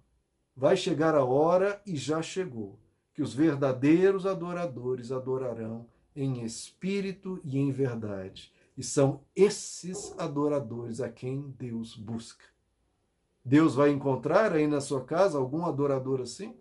vai 0.60 0.76
chegar 0.76 1.14
a 1.14 1.24
hora 1.24 1.80
e 1.86 1.96
já 1.96 2.20
chegou, 2.20 2.78
que 3.14 3.22
os 3.22 3.32
verdadeiros 3.32 4.26
adoradores 4.26 5.10
adorarão 5.10 5.86
em 6.14 6.44
espírito 6.44 7.40
e 7.42 7.58
em 7.58 7.72
verdade. 7.72 8.52
E 8.76 8.82
são 8.82 9.22
esses 9.34 10.14
adoradores 10.18 11.00
a 11.00 11.08
quem 11.08 11.54
Deus 11.58 11.96
busca. 11.96 12.44
Deus 13.42 13.74
vai 13.74 13.88
encontrar 13.88 14.52
aí 14.52 14.66
na 14.66 14.82
sua 14.82 15.02
casa 15.02 15.38
algum 15.38 15.64
adorador 15.64 16.20
assim? 16.20 16.54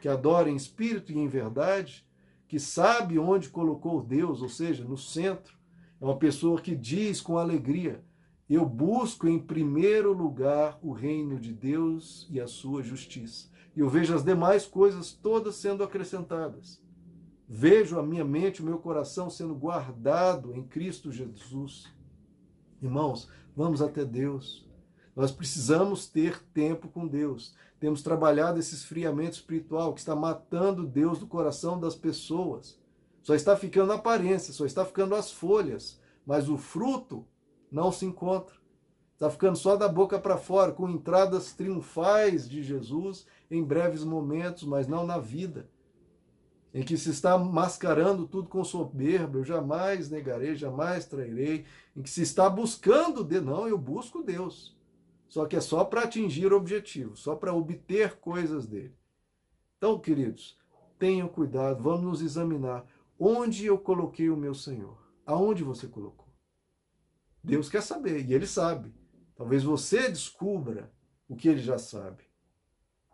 Que 0.00 0.08
adora 0.08 0.50
em 0.50 0.56
espírito 0.56 1.12
e 1.12 1.18
em 1.18 1.28
verdade? 1.28 2.04
Que 2.48 2.58
sabe 2.58 3.20
onde 3.20 3.50
colocou 3.50 4.02
Deus, 4.02 4.42
ou 4.42 4.48
seja, 4.48 4.82
no 4.82 4.98
centro? 4.98 5.56
É 6.00 6.04
uma 6.04 6.18
pessoa 6.18 6.60
que 6.60 6.74
diz 6.74 7.20
com 7.20 7.38
alegria: 7.38 8.02
Eu 8.48 8.66
busco 8.66 9.26
em 9.26 9.38
primeiro 9.38 10.12
lugar 10.12 10.78
o 10.82 10.92
reino 10.92 11.40
de 11.40 11.52
Deus 11.52 12.26
e 12.30 12.38
a 12.38 12.46
sua 12.46 12.82
justiça. 12.82 13.48
E 13.74 13.80
eu 13.80 13.88
vejo 13.88 14.14
as 14.14 14.22
demais 14.22 14.66
coisas 14.66 15.12
todas 15.12 15.54
sendo 15.56 15.82
acrescentadas. 15.82 16.82
Vejo 17.48 17.98
a 17.98 18.02
minha 18.02 18.24
mente, 18.24 18.62
o 18.62 18.64
meu 18.64 18.78
coração 18.78 19.30
sendo 19.30 19.54
guardado 19.54 20.54
em 20.54 20.62
Cristo 20.62 21.10
Jesus. 21.10 21.86
Irmãos, 22.82 23.28
vamos 23.56 23.80
até 23.80 24.04
Deus. 24.04 24.68
Nós 25.16 25.30
precisamos 25.30 26.06
ter 26.06 26.42
tempo 26.52 26.88
com 26.88 27.06
Deus. 27.06 27.54
Temos 27.80 28.02
trabalhado 28.02 28.58
esse 28.58 28.74
esfriamento 28.74 29.36
espiritual 29.36 29.94
que 29.94 30.00
está 30.00 30.14
matando 30.14 30.86
Deus 30.86 31.18
do 31.18 31.26
coração 31.26 31.78
das 31.78 31.94
pessoas. 31.94 32.78
Só 33.22 33.34
está 33.34 33.56
ficando 33.56 33.92
a 33.92 33.96
aparência, 33.96 34.52
só 34.52 34.66
está 34.66 34.84
ficando 34.84 35.14
as 35.14 35.30
folhas, 35.30 35.98
mas 36.26 36.48
o 36.48 36.58
fruto 36.58 37.26
não 37.74 37.90
se 37.92 38.06
encontra. 38.06 38.54
Está 39.12 39.28
ficando 39.28 39.56
só 39.56 39.76
da 39.76 39.88
boca 39.88 40.18
para 40.18 40.36
fora, 40.36 40.72
com 40.72 40.88
entradas 40.88 41.52
triunfais 41.52 42.48
de 42.48 42.62
Jesus 42.62 43.26
em 43.50 43.62
breves 43.62 44.04
momentos, 44.04 44.64
mas 44.64 44.88
não 44.88 45.06
na 45.06 45.18
vida 45.18 45.68
em 46.74 46.82
que 46.82 46.98
se 46.98 47.10
está 47.10 47.38
mascarando 47.38 48.26
tudo 48.26 48.48
com 48.48 48.64
soberba, 48.64 49.38
eu 49.38 49.44
jamais 49.44 50.10
negarei, 50.10 50.56
jamais 50.56 51.06
trairei, 51.06 51.64
em 51.94 52.02
que 52.02 52.10
se 52.10 52.22
está 52.22 52.50
buscando 52.50 53.22
de 53.22 53.40
não, 53.40 53.68
eu 53.68 53.78
busco 53.78 54.24
Deus. 54.24 54.76
Só 55.28 55.46
que 55.46 55.54
é 55.54 55.60
só 55.60 55.84
para 55.84 56.02
atingir 56.02 56.52
o 56.52 56.56
objetivo, 56.56 57.16
só 57.16 57.36
para 57.36 57.54
obter 57.54 58.16
coisas 58.16 58.66
dele. 58.66 58.92
Então, 59.78 60.00
queridos, 60.00 60.58
tenham 60.98 61.28
cuidado, 61.28 61.80
vamos 61.80 62.02
nos 62.02 62.22
examinar 62.22 62.84
onde 63.16 63.66
eu 63.66 63.78
coloquei 63.78 64.28
o 64.28 64.36
meu 64.36 64.54
Senhor. 64.54 64.98
Aonde 65.24 65.62
você 65.62 65.86
colocou? 65.86 66.23
Deus 67.44 67.68
quer 67.68 67.82
saber, 67.82 68.24
e 68.24 68.32
ele 68.32 68.46
sabe. 68.46 68.94
Talvez 69.36 69.62
você 69.62 70.08
descubra 70.08 70.90
o 71.28 71.36
que 71.36 71.48
ele 71.48 71.60
já 71.60 71.76
sabe. 71.76 72.24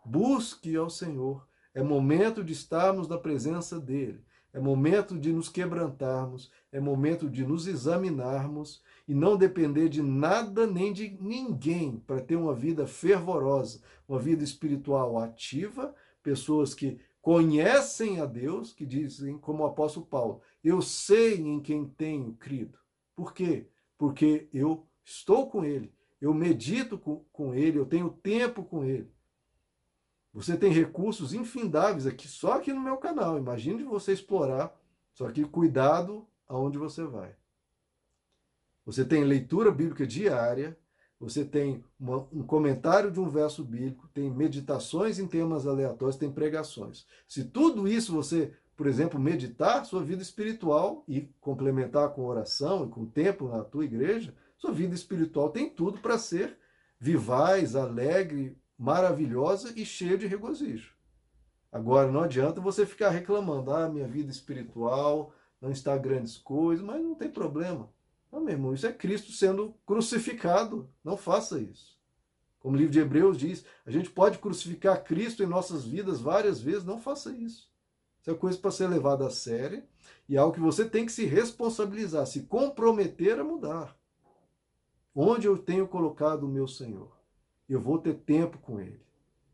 Busque 0.05 0.75
ao 0.75 0.89
Senhor 0.89 1.45
é 1.73 1.83
momento 1.83 2.43
de 2.43 2.53
estarmos 2.53 3.07
na 3.07 3.17
presença 3.17 3.79
dele. 3.79 4.23
É 4.53 4.59
momento 4.59 5.17
de 5.17 5.31
nos 5.31 5.47
quebrantarmos, 5.47 6.51
é 6.71 6.79
momento 6.79 7.29
de 7.29 7.45
nos 7.45 7.67
examinarmos 7.67 8.81
e 9.07 9.13
não 9.13 9.37
depender 9.37 9.87
de 9.87 10.01
nada 10.01 10.67
nem 10.67 10.91
de 10.91 11.17
ninguém 11.21 11.97
para 12.05 12.19
ter 12.19 12.35
uma 12.35 12.53
vida 12.53 12.85
fervorosa, 12.85 13.81
uma 14.07 14.19
vida 14.19 14.43
espiritual 14.43 15.17
ativa, 15.17 15.95
pessoas 16.21 16.73
que 16.73 16.99
conhecem 17.21 18.19
a 18.19 18.25
Deus, 18.25 18.73
que 18.73 18.85
dizem, 18.85 19.37
como 19.37 19.63
o 19.63 19.67
apóstolo 19.67 20.05
Paulo, 20.05 20.41
eu 20.61 20.81
sei 20.81 21.39
em 21.39 21.61
quem 21.61 21.85
tenho 21.85 22.33
crido. 22.33 22.77
Por 23.15 23.33
quê? 23.33 23.69
Porque 24.01 24.49
eu 24.51 24.87
estou 25.05 25.47
com 25.47 25.63
ele, 25.63 25.93
eu 26.19 26.33
medito 26.33 26.97
com, 26.97 27.23
com 27.31 27.53
ele, 27.53 27.77
eu 27.77 27.85
tenho 27.85 28.09
tempo 28.09 28.63
com 28.63 28.83
ele. 28.83 29.13
Você 30.33 30.57
tem 30.57 30.71
recursos 30.71 31.35
infindáveis 31.35 32.07
aqui, 32.07 32.27
só 32.27 32.53
aqui 32.53 32.73
no 32.73 32.81
meu 32.81 32.97
canal. 32.97 33.37
Imagine 33.37 33.83
você 33.83 34.11
explorar, 34.11 34.75
só 35.13 35.29
que 35.29 35.45
cuidado 35.45 36.27
aonde 36.47 36.79
você 36.79 37.03
vai. 37.03 37.35
Você 38.87 39.05
tem 39.05 39.23
leitura 39.23 39.69
bíblica 39.69 40.07
diária, 40.07 40.75
você 41.19 41.45
tem 41.45 41.85
uma, 41.99 42.27
um 42.33 42.41
comentário 42.41 43.11
de 43.11 43.19
um 43.19 43.29
verso 43.29 43.63
bíblico, 43.63 44.09
tem 44.11 44.31
meditações 44.31 45.19
em 45.19 45.27
temas 45.27 45.67
aleatórios, 45.67 46.17
tem 46.17 46.31
pregações. 46.31 47.05
Se 47.27 47.43
tudo 47.43 47.87
isso 47.87 48.11
você, 48.11 48.51
por 48.81 48.87
exemplo, 48.87 49.19
meditar 49.19 49.85
sua 49.85 50.03
vida 50.03 50.23
espiritual 50.23 51.03
e 51.07 51.29
complementar 51.39 52.09
com 52.15 52.25
oração 52.25 52.83
e 52.83 52.89
com 52.89 53.05
tempo 53.05 53.47
na 53.47 53.63
tua 53.63 53.85
igreja, 53.85 54.33
sua 54.57 54.71
vida 54.71 54.95
espiritual 54.95 55.51
tem 55.51 55.69
tudo 55.69 55.99
para 55.99 56.17
ser 56.17 56.57
vivaz, 56.99 57.75
alegre, 57.75 58.57
maravilhosa 58.75 59.71
e 59.75 59.85
cheia 59.85 60.17
de 60.17 60.25
regozijo. 60.25 60.95
Agora, 61.71 62.11
não 62.11 62.21
adianta 62.21 62.59
você 62.59 62.83
ficar 62.83 63.11
reclamando, 63.11 63.71
ah, 63.71 63.87
minha 63.87 64.07
vida 64.07 64.31
espiritual 64.31 65.31
não 65.61 65.69
está 65.69 65.95
grandes 65.95 66.35
coisas, 66.39 66.83
mas 66.83 67.03
não 67.03 67.13
tem 67.13 67.29
problema. 67.29 67.87
Não, 68.31 68.41
meu 68.41 68.55
irmão, 68.55 68.73
isso 68.73 68.87
é 68.87 68.91
Cristo 68.91 69.31
sendo 69.31 69.75
crucificado. 69.85 70.89
Não 71.03 71.15
faça 71.15 71.59
isso. 71.59 71.99
Como 72.59 72.75
o 72.75 72.79
livro 72.79 72.93
de 72.93 72.99
Hebreus 72.99 73.37
diz, 73.37 73.63
a 73.85 73.91
gente 73.91 74.09
pode 74.09 74.39
crucificar 74.39 75.03
Cristo 75.03 75.43
em 75.43 75.45
nossas 75.45 75.85
vidas 75.85 76.19
várias 76.19 76.59
vezes, 76.59 76.83
não 76.83 76.99
faça 76.99 77.31
isso. 77.31 77.70
Isso 78.21 78.31
é 78.31 78.35
coisa 78.35 78.57
para 78.57 78.71
ser 78.71 78.87
levada 78.87 79.25
a 79.25 79.31
sério 79.31 79.83
e 80.29 80.35
é 80.35 80.39
algo 80.39 80.53
que 80.53 80.59
você 80.59 80.87
tem 80.87 81.05
que 81.05 81.11
se 81.11 81.25
responsabilizar, 81.25 82.25
se 82.27 82.43
comprometer 82.43 83.39
a 83.39 83.43
mudar. 83.43 83.97
Onde 85.13 85.47
eu 85.47 85.57
tenho 85.57 85.87
colocado 85.87 86.43
o 86.43 86.49
meu 86.49 86.67
Senhor? 86.67 87.21
eu 87.73 87.79
vou 87.79 87.97
ter 87.97 88.15
tempo 88.15 88.57
com 88.57 88.81
Ele, 88.81 88.99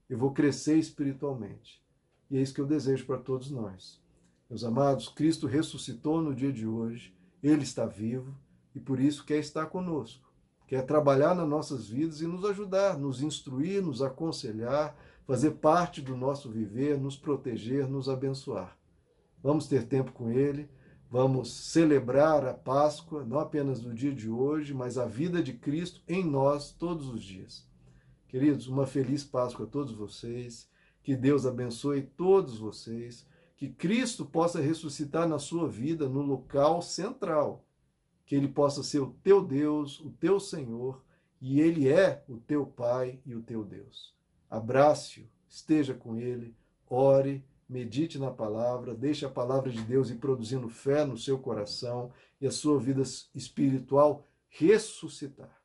eu 0.10 0.18
vou 0.18 0.32
crescer 0.32 0.78
espiritualmente. 0.78 1.84
E 2.32 2.38
é 2.38 2.42
isso 2.42 2.54
que 2.54 2.60
eu 2.60 2.66
desejo 2.66 3.06
para 3.06 3.20
todos 3.20 3.52
nós. 3.52 4.02
Meus 4.50 4.64
amados, 4.64 5.08
Cristo 5.08 5.46
ressuscitou 5.46 6.20
no 6.20 6.34
dia 6.34 6.52
de 6.52 6.66
hoje, 6.66 7.16
Ele 7.44 7.62
está 7.62 7.86
vivo 7.86 8.36
e 8.74 8.80
por 8.80 9.00
isso 9.00 9.24
quer 9.24 9.38
estar 9.38 9.68
conosco, 9.68 10.28
quer 10.66 10.84
trabalhar 10.84 11.36
nas 11.36 11.48
nossas 11.48 11.90
vidas 11.90 12.22
e 12.22 12.26
nos 12.26 12.44
ajudar, 12.44 12.98
nos 12.98 13.22
instruir, 13.22 13.84
nos 13.84 14.02
aconselhar, 14.02 14.98
fazer 15.28 15.52
parte 15.52 16.02
do 16.02 16.16
nosso 16.16 16.50
viver, 16.50 16.98
nos 16.98 17.18
proteger, 17.18 17.86
nos 17.86 18.08
abençoar. 18.08 18.78
Vamos 19.44 19.68
ter 19.68 19.86
tempo 19.86 20.14
com 20.14 20.32
Ele, 20.32 20.70
vamos 21.12 21.52
celebrar 21.52 22.46
a 22.48 22.54
Páscoa, 22.54 23.26
não 23.26 23.38
apenas 23.38 23.82
no 23.84 23.94
dia 23.94 24.14
de 24.14 24.30
hoje, 24.30 24.74
mas 24.74 24.98
a 24.98 25.06
vida 25.06 25.44
de 25.44 25.52
Cristo 25.52 26.02
em 26.08 26.24
nós 26.24 26.72
todos 26.72 27.10
os 27.10 27.22
dias. 27.22 27.68
Queridos, 28.30 28.68
uma 28.70 28.88
feliz 28.88 29.26
Páscoa 29.26 29.66
a 29.66 29.70
todos 29.70 29.94
vocês. 29.94 30.70
Que 31.04 31.16
Deus 31.16 31.46
abençoe 31.46 32.02
todos 32.02 32.58
vocês. 32.58 33.28
Que 33.58 33.70
Cristo 33.70 34.26
possa 34.26 34.62
ressuscitar 34.62 35.28
na 35.28 35.40
sua 35.40 35.68
vida 35.68 36.08
no 36.08 36.22
local 36.22 36.82
central. 36.82 37.66
Que 38.26 38.36
Ele 38.36 38.48
possa 38.48 38.82
ser 38.82 39.00
o 39.00 39.16
teu 39.24 39.44
Deus, 39.44 40.00
o 40.00 40.10
teu 40.10 40.40
Senhor, 40.40 41.02
e 41.42 41.60
Ele 41.60 41.90
é 41.90 42.24
o 42.28 42.38
teu 42.38 42.66
Pai 42.66 43.20
e 43.26 43.34
o 43.36 43.42
teu 43.42 43.64
Deus. 43.64 44.17
Abrace-o, 44.50 45.28
esteja 45.48 45.94
com 45.94 46.16
Ele, 46.16 46.56
ore, 46.90 47.44
medite 47.68 48.18
na 48.18 48.32
palavra, 48.32 48.96
deixe 48.96 49.26
a 49.26 49.30
palavra 49.30 49.72
de 49.72 49.82
Deus 49.82 50.10
ir 50.10 50.16
produzindo 50.16 50.70
fé 50.70 51.06
no 51.06 51.18
seu 51.18 51.38
coração 51.38 52.12
e 52.40 52.48
a 52.48 52.52
sua 52.52 52.80
vida 52.80 53.02
espiritual 53.34 54.26
ressuscitar 54.50 55.58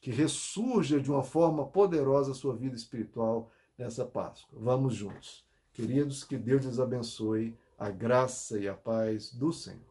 que 0.00 0.10
ressurja 0.10 0.98
de 0.98 1.10
uma 1.10 1.22
forma 1.22 1.66
poderosa 1.66 2.32
a 2.32 2.34
sua 2.34 2.56
vida 2.56 2.74
espiritual 2.74 3.50
nessa 3.76 4.04
Páscoa. 4.04 4.58
Vamos 4.60 4.94
juntos. 4.94 5.44
Queridos, 5.72 6.24
que 6.24 6.36
Deus 6.36 6.64
lhes 6.64 6.80
abençoe, 6.80 7.56
a 7.78 7.90
graça 7.90 8.58
e 8.58 8.66
a 8.66 8.74
paz 8.74 9.32
do 9.32 9.52
Senhor. 9.52 9.89